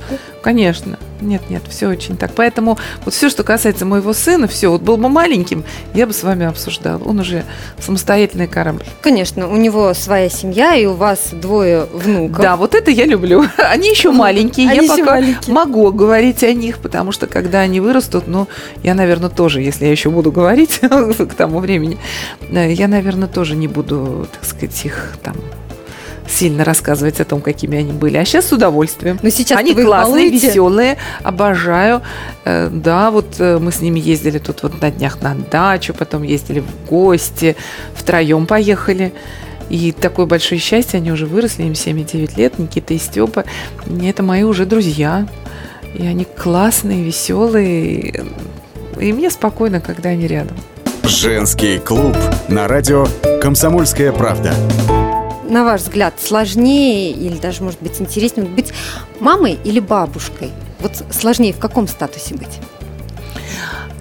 Конечно. 0.45 0.99
Нет, 1.21 1.41
нет, 1.49 1.63
все 1.67 1.87
очень 1.87 2.17
так. 2.17 2.31
Поэтому 2.35 2.77
вот 3.03 3.15
все, 3.15 3.31
что 3.31 3.43
касается 3.43 3.83
моего 3.83 4.13
сына, 4.13 4.47
все, 4.47 4.69
вот 4.69 4.83
был 4.83 4.95
бы 4.95 5.09
маленьким, 5.09 5.63
я 5.95 6.05
бы 6.05 6.13
с 6.13 6.21
вами 6.21 6.45
обсуждала. 6.45 7.01
Он 7.03 7.19
уже 7.19 7.45
самостоятельный 7.79 8.45
корабль. 8.45 8.83
Конечно, 9.01 9.47
у 9.47 9.55
него 9.55 9.91
своя 9.95 10.29
семья, 10.29 10.75
и 10.75 10.85
у 10.85 10.93
вас 10.93 11.29
двое 11.31 11.85
внуков. 11.91 12.43
Да, 12.43 12.57
вот 12.57 12.75
это 12.75 12.91
я 12.91 13.05
люблю. 13.07 13.43
Они 13.57 13.89
еще 13.89 14.11
маленькие, 14.11 14.69
Они 14.69 14.75
я 14.75 14.83
еще 14.83 15.03
пока 15.03 15.15
маленькие. 15.15 15.55
могу 15.55 15.91
говорить 15.91 16.43
о 16.43 16.53
них, 16.53 16.77
потому 16.77 17.11
что 17.11 17.25
когда 17.25 17.61
они 17.61 17.79
вырастут, 17.79 18.27
ну, 18.27 18.47
я, 18.83 18.93
наверное, 18.93 19.31
тоже, 19.31 19.63
если 19.63 19.85
я 19.85 19.91
еще 19.91 20.11
буду 20.11 20.31
говорить 20.31 20.77
к 20.79 21.33
тому 21.35 21.57
времени, 21.57 21.97
э, 22.51 22.71
я, 22.71 22.87
наверное, 22.87 23.27
тоже 23.27 23.55
не 23.55 23.67
буду, 23.67 24.27
так 24.31 24.45
сказать, 24.45 24.85
их 24.85 25.17
там 25.23 25.35
сильно 26.27 26.63
рассказывать 26.63 27.19
о 27.19 27.25
том, 27.25 27.41
какими 27.41 27.77
они 27.77 27.93
были. 27.93 28.17
А 28.17 28.25
сейчас 28.25 28.47
с 28.47 28.51
удовольствием. 28.51 29.19
Но 29.21 29.29
сейчас 29.29 29.59
Они 29.59 29.73
классные, 29.73 30.29
балуете? 30.29 30.47
веселые, 30.47 30.97
обожаю. 31.23 32.01
Э, 32.45 32.69
Да, 32.71 33.11
вот 33.11 33.35
э, 33.39 33.59
мы 33.59 33.71
с 33.71 33.79
ними 33.81 33.99
ездили 33.99 34.39
тут 34.39 34.63
вот 34.63 34.81
на 34.81 34.91
днях 34.91 35.21
на 35.21 35.35
дачу, 35.35 35.93
потом 35.93 36.23
ездили 36.23 36.61
в 36.61 36.89
гости, 36.89 37.55
втроем 37.93 38.45
поехали. 38.47 39.13
И 39.69 39.91
такое 39.91 40.25
большое 40.25 40.59
счастье, 40.61 40.97
они 40.97 41.11
уже 41.11 41.25
выросли, 41.25 41.63
им 41.63 41.73
7 41.75 41.99
и 41.99 42.03
9 42.03 42.37
лет, 42.37 42.59
Никита 42.59 42.93
и 42.93 42.97
Степа. 42.99 43.45
И 43.87 44.05
Это 44.07 44.21
мои 44.23 44.43
уже 44.43 44.65
друзья. 44.65 45.27
И 45.93 46.05
они 46.05 46.25
классные, 46.25 47.03
веселые. 47.03 48.25
И 48.99 49.13
мне 49.13 49.29
спокойно, 49.29 49.79
когда 49.81 50.09
они 50.09 50.27
рядом. 50.27 50.57
Женский 51.03 51.79
клуб 51.79 52.15
на 52.47 52.67
радио 52.67 53.07
«Комсомольская 53.41 54.11
правда». 54.11 54.53
На 55.49 55.63
ваш 55.63 55.81
взгляд, 55.81 56.15
сложнее 56.19 57.11
или 57.11 57.37
даже, 57.37 57.63
может 57.63 57.81
быть, 57.81 58.01
интереснее 58.01 58.47
быть 58.47 58.73
мамой 59.19 59.59
или 59.63 59.79
бабушкой? 59.79 60.51
Вот 60.79 61.03
сложнее 61.11 61.53
в 61.53 61.59
каком 61.59 61.87
статусе 61.87 62.35
быть? 62.35 62.59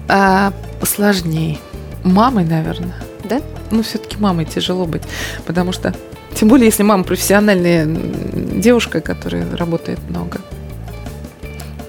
А 0.07 0.51
сложнее. 0.83 1.57
Мамой, 2.03 2.45
наверное. 2.45 2.95
Да? 3.23 3.41
Ну, 3.71 3.83
все-таки 3.83 4.17
мамой 4.17 4.45
тяжело 4.45 4.85
быть, 4.85 5.01
потому 5.45 5.71
что, 5.71 5.93
тем 6.35 6.47
более, 6.47 6.65
если 6.67 6.83
мама 6.83 7.03
профессиональная 7.03 7.85
девушка, 7.85 9.01
которая 9.01 9.55
работает 9.55 9.99
много, 10.09 10.39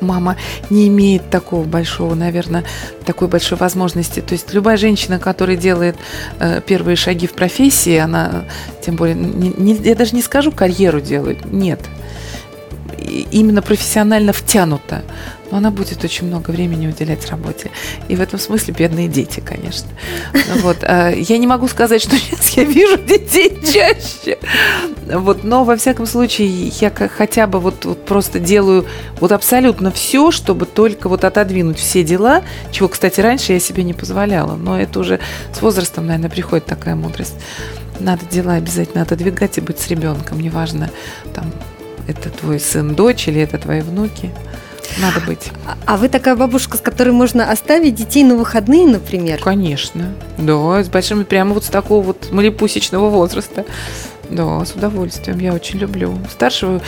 мама 0.06 0.36
не 0.70 0.88
имеет 0.88 1.28
такого 1.30 1.64
большого, 1.64 2.14
наверное, 2.14 2.64
такой 3.04 3.28
большой 3.28 3.58
возможности. 3.58 4.20
То 4.20 4.32
есть 4.32 4.54
любая 4.54 4.76
женщина, 4.76 5.18
которая 5.18 5.56
делает 5.56 5.96
э, 6.38 6.60
первые 6.66 6.96
шаги 6.96 7.26
в 7.26 7.32
профессии, 7.32 7.96
она, 7.96 8.44
тем 8.84 8.96
более, 8.96 9.14
не- 9.16 9.52
не- 9.56 9.74
я 9.74 9.94
даже 9.94 10.14
не 10.14 10.22
скажу 10.22 10.52
карьеру 10.52 11.00
делает, 11.00 11.44
нет. 11.52 11.80
Именно 13.30 13.62
профессионально 13.62 14.32
втянута. 14.32 15.02
Но 15.50 15.58
она 15.58 15.70
будет 15.70 16.02
очень 16.02 16.26
много 16.26 16.50
времени 16.50 16.88
уделять 16.88 17.28
работе. 17.30 17.70
И 18.08 18.16
в 18.16 18.20
этом 18.20 18.38
смысле 18.38 18.74
бедные 18.74 19.08
дети, 19.08 19.40
конечно. 19.40 19.88
Ну 20.32 20.60
Вот. 20.62 20.78
а 20.82 21.10
Я 21.10 21.38
не 21.38 21.46
могу 21.46 21.68
сказать, 21.68 22.02
что 22.02 22.16
сейчас 22.16 22.50
я 22.50 22.64
вижу 22.64 22.96
детей 22.98 23.56
чаще. 23.64 24.38
Вот. 25.06 25.44
Но, 25.44 25.64
во 25.64 25.76
всяком 25.76 26.06
случае, 26.06 26.48
я 26.80 26.90
хотя 26.90 27.46
бы 27.46 27.60
вот, 27.60 27.84
вот 27.84 28.04
просто 28.04 28.40
делаю 28.40 28.86
вот 29.20 29.32
абсолютно 29.32 29.90
все, 29.90 30.30
чтобы 30.30 30.66
только 30.66 31.08
вот 31.08 31.24
отодвинуть 31.24 31.78
все 31.78 32.02
дела, 32.02 32.42
чего, 32.72 32.88
кстати, 32.88 33.20
раньше 33.20 33.52
я 33.52 33.60
себе 33.60 33.84
не 33.84 33.94
позволяла. 33.94 34.56
Но 34.56 34.80
это 34.80 34.98
уже 34.98 35.20
с 35.52 35.62
возрастом, 35.62 36.06
наверное, 36.06 36.30
приходит 36.30 36.66
такая 36.66 36.96
мудрость. 36.96 37.36
Надо 38.00 38.26
дела 38.26 38.54
обязательно 38.54 39.02
отодвигать 39.02 39.58
и 39.58 39.60
быть 39.60 39.78
с 39.78 39.88
ребенком. 39.88 40.40
Неважно, 40.40 40.90
там, 41.34 41.52
это 42.06 42.30
твой 42.30 42.60
сын, 42.60 42.94
дочь 42.94 43.28
или 43.28 43.40
это 43.40 43.58
твои 43.58 43.80
внуки. 43.80 44.30
Надо 45.00 45.20
быть. 45.26 45.50
А- 45.66 45.76
А 45.84 45.96
вы 45.96 46.08
такая 46.08 46.36
бабушка, 46.36 46.76
с 46.78 46.80
которой 46.80 47.10
можно 47.10 47.50
оставить 47.50 47.94
детей 47.96 48.22
на 48.24 48.36
выходные, 48.36 48.86
например? 48.86 49.40
Конечно. 49.42 50.12
Да, 50.38 50.82
с 50.82 50.88
большими, 50.88 51.24
прямо 51.24 51.54
вот 51.54 51.64
с 51.64 51.68
такого 51.68 52.02
вот 52.02 52.30
малепусечного 52.30 53.10
возраста. 53.10 53.64
Да, 54.30 54.64
с 54.64 54.72
удовольствием. 54.72 55.38
Я 55.38 55.52
очень 55.52 55.78
люблю. 55.78 56.18
Старшего, 56.30 56.80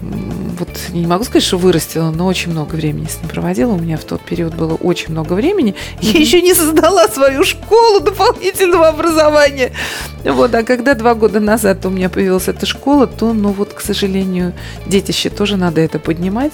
вот 0.00 0.68
не 0.90 1.06
могу 1.06 1.24
сказать, 1.24 1.42
что 1.42 1.58
вырастила, 1.58 2.10
но 2.10 2.26
очень 2.26 2.52
много 2.52 2.74
времени 2.74 3.06
с 3.06 3.20
ним 3.20 3.28
проводила. 3.28 3.72
У 3.72 3.78
меня 3.78 3.96
в 3.96 4.04
тот 4.04 4.20
период 4.22 4.54
было 4.54 4.74
очень 4.74 5.10
много 5.10 5.32
времени. 5.32 5.74
Я 6.00 6.20
еще 6.20 6.40
не 6.40 6.54
создала 6.54 7.08
свою 7.08 7.44
школу 7.44 8.00
дополнительного 8.00 8.88
образования. 8.88 9.72
Вот, 10.24 10.54
а 10.54 10.62
когда 10.62 10.94
два 10.94 11.14
года 11.14 11.40
назад 11.40 11.84
у 11.86 11.90
меня 11.90 12.08
появилась 12.08 12.48
эта 12.48 12.66
школа, 12.66 13.06
то, 13.06 13.32
ну 13.32 13.50
вот, 13.50 13.72
к 13.72 13.80
сожалению, 13.80 14.52
детище 14.86 15.30
тоже 15.30 15.56
надо 15.56 15.80
это 15.80 15.98
поднимать. 15.98 16.52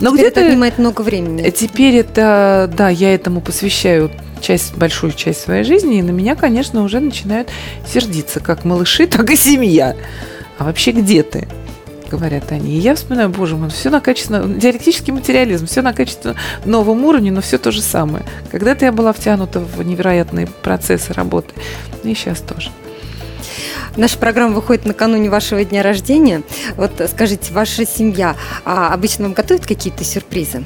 Но 0.00 0.10
Теперь 0.10 0.26
это 0.26 0.40
где-то 0.40 0.46
отнимает 0.48 0.78
много 0.78 1.02
времени. 1.02 1.50
Теперь 1.50 1.96
это, 1.96 2.70
да, 2.74 2.88
я 2.88 3.14
этому 3.14 3.40
посвящаю 3.40 4.10
часть, 4.40 4.74
большую 4.76 5.12
часть 5.12 5.42
своей 5.42 5.64
жизни, 5.64 5.98
и 5.98 6.02
на 6.02 6.10
меня, 6.10 6.34
конечно, 6.34 6.82
уже 6.82 7.00
начинают 7.00 7.48
сердиться, 7.86 8.40
как 8.40 8.64
малыши, 8.64 9.06
так 9.08 9.30
и 9.30 9.36
семья. 9.36 9.96
А 10.58 10.64
вообще 10.64 10.92
где 10.92 11.22
ты? 11.22 11.48
говорят 12.10 12.50
они. 12.50 12.76
И 12.76 12.80
я 12.80 12.96
вспоминаю, 12.96 13.28
боже 13.28 13.56
мой, 13.56 13.70
все 13.70 13.88
на 13.88 14.00
качественно, 14.00 14.42
диалектический 14.44 15.12
материализм, 15.12 15.66
все 15.66 15.80
на 15.80 15.92
качественно 15.92 16.34
новом 16.64 17.04
уровне, 17.04 17.30
но 17.30 17.40
все 17.40 17.56
то 17.56 17.70
же 17.70 17.80
самое. 17.80 18.24
Когда-то 18.50 18.84
я 18.84 18.90
была 18.90 19.12
втянута 19.12 19.60
в 19.60 19.80
невероятные 19.82 20.48
процессы 20.48 21.12
работы, 21.12 21.54
и 22.02 22.12
сейчас 22.14 22.40
тоже. 22.40 22.70
Наша 24.00 24.16
программа 24.16 24.54
выходит 24.54 24.86
накануне 24.86 25.28
вашего 25.28 25.62
дня 25.62 25.82
рождения. 25.82 26.42
Вот 26.78 26.90
скажите, 27.12 27.52
ваша 27.52 27.84
семья 27.84 28.34
а, 28.64 28.94
обычно 28.94 29.24
вам 29.24 29.34
готовит 29.34 29.66
какие-то 29.66 30.04
сюрпризы? 30.04 30.64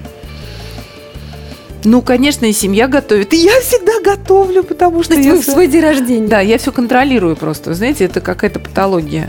Ну, 1.83 2.01
конечно, 2.01 2.47
и 2.47 2.53
семья 2.53 2.87
готовит. 2.87 3.35
И 3.35 3.39
я 3.39 3.61
всегда 3.61 4.01
готовлю, 4.05 4.63
потому 4.63 5.03
что 5.03 5.15
То 5.15 5.17
есть 5.17 5.27
я 5.27 5.35
вы 5.35 5.41
в 5.41 5.45
свой 5.45 5.67
день 5.67 5.83
рождения? 5.83 6.29
Да, 6.29 6.39
я 6.39 6.59
все 6.59 6.71
контролирую 6.71 7.35
просто. 7.35 7.75
Знаете, 7.75 8.05
это 8.05 8.21
какая-то 8.21 8.61
патология. 8.61 9.29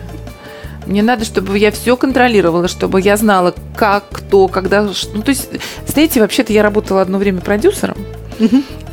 Мне 0.86 1.02
надо, 1.02 1.26
чтобы 1.26 1.58
я 1.58 1.72
все 1.72 1.98
контролировала, 1.98 2.68
чтобы 2.68 3.02
я 3.02 3.18
знала, 3.18 3.56
как, 3.76 4.04
кто, 4.12 4.48
когда. 4.48 4.84
Ну, 5.15 5.24
то 5.24 5.30
есть, 5.30 5.50
знаете, 5.88 6.20
вообще-то 6.20 6.54
я 6.54 6.62
работала 6.62 7.02
одно 7.02 7.18
время 7.18 7.41
продюсером. 7.41 7.98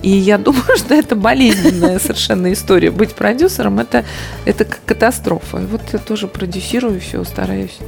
И 0.03 0.11
я 0.11 0.39
думаю, 0.39 0.65
что 0.77 0.95
это 0.95 1.17
болезненная 1.17 1.99
совершенно 1.99 2.53
история. 2.53 2.91
Быть 2.91 3.15
продюсером 3.15 3.79
это, 3.79 4.05
это 4.45 4.65
катастрофа. 4.65 5.59
И 5.59 5.65
вот 5.65 5.83
я 5.93 5.99
тоже 5.99 6.29
продюсирую 6.29 7.01
все, 7.01 7.25
стараюсь 7.25 7.79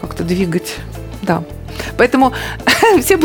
как-то 0.00 0.24
двигать. 0.24 0.76
Да. 1.22 1.44
Поэтому 1.96 2.32
все, 3.00 3.18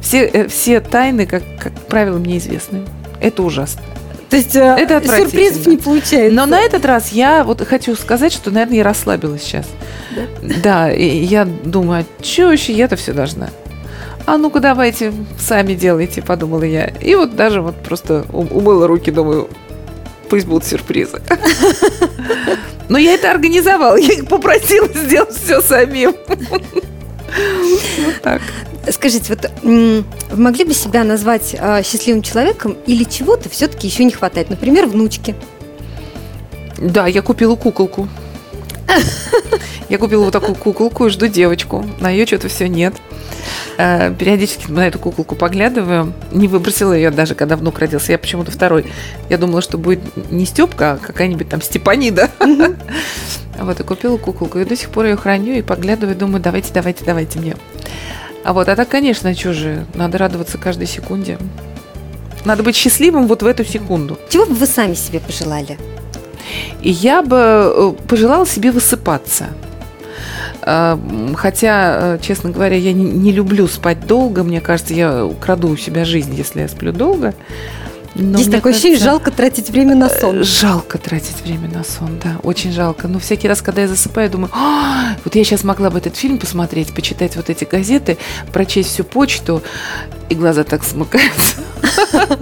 все, 0.00 0.24
э, 0.26 0.48
все 0.48 0.80
тайны, 0.80 1.26
как, 1.26 1.42
как 1.58 1.72
правило, 1.86 2.18
мне 2.18 2.38
известны. 2.38 2.82
Это 3.20 3.42
ужасно. 3.42 3.82
То 4.28 4.36
есть 4.36 4.56
э, 4.56 4.60
Это 4.60 5.00
сюрпризов 5.06 5.66
не 5.66 5.76
получается? 5.76 6.34
Но 6.34 6.46
на 6.46 6.60
этот 6.60 6.84
раз 6.84 7.12
я 7.12 7.44
вот 7.44 7.66
хочу 7.66 7.94
сказать, 7.94 8.32
что, 8.32 8.50
наверное, 8.50 8.78
я 8.78 8.84
расслабилась 8.84 9.42
сейчас. 9.42 9.66
Да, 10.62 10.90
и 10.92 11.24
я 11.24 11.44
думаю, 11.44 12.04
а 12.04 12.24
что 12.24 12.48
вообще 12.48 12.72
я-то 12.72 12.96
все 12.96 13.12
должна? 13.12 13.50
А 14.26 14.38
ну-ка 14.38 14.58
давайте 14.58 15.12
сами 15.38 15.74
делайте, 15.74 16.20
подумала 16.20 16.64
я. 16.64 16.86
И 16.86 17.14
вот 17.14 17.36
даже 17.36 17.62
вот 17.62 17.76
просто 17.76 18.26
умыла 18.32 18.88
руки, 18.88 19.12
думаю, 19.12 19.48
пусть 20.28 20.46
будут 20.46 20.64
сюрпризы. 20.64 21.22
Но 22.88 22.98
я 22.98 23.14
это 23.14 23.30
организовала, 23.30 23.96
я 23.96 24.14
их 24.14 24.28
попросила 24.28 24.88
сделать 24.88 25.34
все 25.34 25.60
самим. 25.60 26.14
Вот 27.98 28.22
так. 28.22 28.40
Скажите, 28.90 29.34
вот 29.34 29.50
вы 29.62 30.04
могли 30.32 30.64
бы 30.64 30.72
себя 30.72 31.04
назвать 31.04 31.54
э, 31.58 31.82
счастливым 31.82 32.22
человеком 32.22 32.76
или 32.86 33.04
чего-то 33.04 33.50
все-таки 33.50 33.88
еще 33.88 34.04
не 34.04 34.12
хватает? 34.12 34.48
Например, 34.48 34.86
внучки. 34.86 35.34
Да, 36.78 37.06
я 37.06 37.20
купила 37.20 37.56
куколку. 37.56 38.08
Я 39.88 39.98
купила 39.98 40.24
вот 40.24 40.32
такую 40.32 40.54
куколку 40.54 41.06
и 41.06 41.10
жду 41.10 41.28
девочку. 41.28 41.84
На 42.00 42.10
ее 42.10 42.26
что-то 42.26 42.48
все 42.48 42.68
нет. 42.68 42.94
Э, 43.78 44.12
Периодически 44.14 44.70
на 44.70 44.86
эту 44.86 44.98
куколку 44.98 45.36
поглядываю. 45.36 46.12
Не 46.32 46.48
выбросила 46.48 46.92
ее 46.92 47.10
даже, 47.10 47.34
когда 47.34 47.56
внук 47.56 47.78
родился. 47.78 48.12
Я 48.12 48.18
почему-то 48.18 48.50
второй. 48.50 48.86
Я 49.28 49.38
думала, 49.38 49.62
что 49.62 49.78
будет 49.78 50.00
не 50.30 50.44
Степка, 50.44 50.92
а 50.92 50.96
какая-нибудь 50.98 51.48
там 51.48 51.62
Степанида. 51.62 52.30
Вот, 53.58 53.80
и 53.80 53.82
купила 53.84 54.18
куколку. 54.18 54.58
И 54.58 54.66
до 54.66 54.76
сих 54.76 54.90
пор 54.90 55.06
ее 55.06 55.16
храню 55.16 55.54
и 55.54 55.62
поглядываю, 55.62 56.14
думаю, 56.14 56.42
давайте, 56.42 56.74
давайте, 56.74 57.06
давайте 57.06 57.38
мне. 57.38 57.56
А 58.44 58.52
вот, 58.52 58.68
а 58.68 58.76
так, 58.76 58.88
конечно, 58.88 59.34
что 59.34 59.54
же, 59.54 59.86
надо 59.94 60.18
радоваться 60.18 60.58
каждой 60.58 60.86
секунде. 60.86 61.38
Надо 62.44 62.62
быть 62.62 62.76
счастливым 62.76 63.26
вот 63.26 63.42
в 63.42 63.46
эту 63.46 63.64
секунду. 63.64 64.18
Чего 64.28 64.44
бы 64.44 64.54
вы 64.54 64.66
сами 64.66 64.92
себе 64.92 65.20
пожелали? 65.20 65.78
И 66.82 66.90
я 66.90 67.22
бы 67.22 67.36
э, 67.36 67.92
пожелала 68.08 68.46
себе 68.46 68.72
высыпаться. 68.72 69.46
Э, 70.62 70.98
Хотя, 71.36 72.16
э, 72.16 72.18
честно 72.20 72.50
говоря, 72.50 72.76
я 72.76 72.92
не, 72.92 73.32
люблю 73.32 73.66
спать 73.68 74.06
долго. 74.06 74.42
Мне 74.42 74.60
кажется, 74.60 74.94
я 74.94 75.24
украду 75.24 75.68
у 75.68 75.76
себя 75.76 76.04
жизнь, 76.04 76.34
если 76.34 76.60
я 76.60 76.68
сплю 76.68 76.92
долго. 76.92 77.34
Но 78.18 78.38
Есть 78.38 78.48
мне 78.48 78.56
такое 78.56 78.72
ощущение, 78.72 78.98
кажется, 78.98 79.10
жалко 79.10 79.30
тратить 79.30 79.68
время 79.70 79.94
на 79.94 80.08
сон. 80.08 80.42
Жалко 80.42 80.96
тратить 80.96 81.42
время 81.44 81.68
на 81.68 81.84
сон, 81.84 82.18
да, 82.22 82.36
очень 82.42 82.72
жалко. 82.72 83.08
Но 83.08 83.18
всякий 83.18 83.46
раз, 83.46 83.60
когда 83.60 83.82
я 83.82 83.88
засыпаю, 83.88 84.30
думаю, 84.30 84.50
«А, 84.54 85.16
вот 85.22 85.34
я 85.34 85.44
сейчас 85.44 85.64
могла 85.64 85.90
бы 85.90 85.98
этот 85.98 86.16
фильм 86.16 86.38
посмотреть, 86.38 86.94
почитать 86.94 87.36
вот 87.36 87.50
эти 87.50 87.64
газеты, 87.64 88.16
прочесть 88.54 88.88
всю 88.88 89.04
почту, 89.04 89.62
и 90.30 90.34
глаза 90.34 90.64
так 90.64 90.84
смыкаются. 90.84 91.56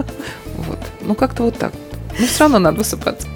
Вот. 0.67 0.79
Ну, 1.01 1.13
как-то 1.13 1.43
вот 1.43 1.59
так. 1.59 1.73
Но 2.17 2.25
все 2.25 2.39
равно 2.39 2.57
надо 2.57 2.77
высыпаться. 2.77 3.27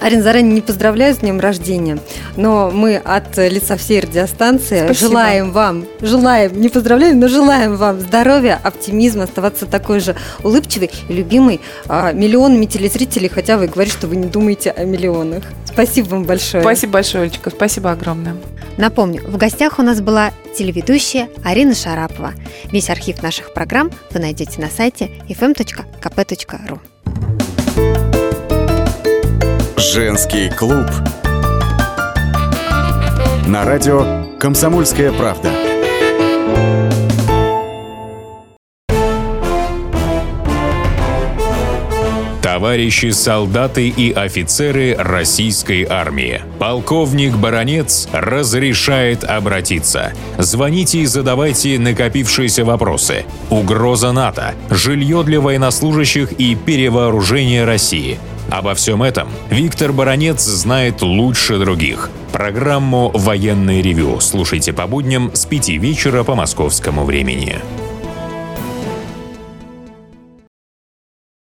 Арин, 0.00 0.22
заранее 0.22 0.54
не 0.54 0.60
поздравляю 0.60 1.14
с 1.14 1.18
днем 1.18 1.40
рождения, 1.40 1.98
но 2.36 2.70
мы 2.70 2.96
от 2.96 3.36
лица 3.36 3.76
всей 3.76 4.00
радиостанции 4.00 4.84
Спасибо. 4.84 4.94
желаем 4.94 5.52
вам, 5.52 5.86
желаем, 6.00 6.60
не 6.60 6.68
поздравляем, 6.68 7.18
но 7.18 7.28
желаем 7.28 7.76
вам 7.76 8.00
здоровья, 8.00 8.60
оптимизма, 8.62 9.24
оставаться 9.24 9.66
такой 9.66 10.00
же 10.00 10.14
улыбчивой 10.42 10.90
и 11.08 11.12
любимой 11.12 11.60
а, 11.86 12.12
миллионами 12.12 12.66
телезрителей, 12.66 13.28
хотя 13.28 13.56
вы 13.56 13.66
говорите, 13.66 13.96
что 13.96 14.06
вы 14.06 14.16
не 14.16 14.26
думаете 14.26 14.70
о 14.70 14.84
миллионах. 14.84 15.42
Спасибо 15.64 16.08
вам 16.08 16.24
большое. 16.24 16.62
Спасибо 16.62 16.94
большое, 16.94 17.24
Олечка, 17.24 17.50
спасибо 17.50 17.90
огромное. 17.90 18.36
Напомню, 18.76 19.22
в 19.26 19.36
гостях 19.36 19.80
у 19.80 19.82
нас 19.82 20.00
была 20.00 20.30
телеведущая 20.56 21.28
Арина 21.44 21.74
Шарапова. 21.74 22.32
Весь 22.70 22.90
архив 22.90 23.22
наших 23.22 23.52
программ 23.52 23.90
вы 24.10 24.20
найдете 24.20 24.60
на 24.60 24.68
сайте 24.68 25.10
fm.kp.ru. 25.28 26.78
Женский 29.90 30.50
клуб. 30.50 30.84
На 33.46 33.64
радио 33.64 34.26
«Комсомольская 34.38 35.10
правда». 35.12 35.50
Товарищи 42.42 43.12
солдаты 43.12 43.88
и 43.88 44.12
офицеры 44.12 44.94
российской 44.94 45.84
армии. 45.84 46.42
Полковник 46.58 47.34
Баронец 47.36 48.08
разрешает 48.12 49.24
обратиться. 49.24 50.12
Звоните 50.36 50.98
и 50.98 51.06
задавайте 51.06 51.78
накопившиеся 51.78 52.66
вопросы. 52.66 53.24
Угроза 53.48 54.12
НАТО, 54.12 54.54
жилье 54.68 55.22
для 55.22 55.40
военнослужащих 55.40 56.32
и 56.32 56.54
перевооружение 56.56 57.64
России. 57.64 58.18
Обо 58.50 58.74
всем 58.74 59.02
этом 59.02 59.28
Виктор 59.50 59.92
Баронец 59.92 60.42
знает 60.42 61.02
лучше 61.02 61.58
других. 61.58 62.10
Программу 62.32 63.10
«Военный 63.14 63.82
ревю» 63.82 64.20
слушайте 64.20 64.72
по 64.72 64.86
будням 64.86 65.30
с 65.34 65.44
5 65.44 65.68
вечера 65.70 66.24
по 66.24 66.34
московскому 66.34 67.04
времени. 67.04 67.58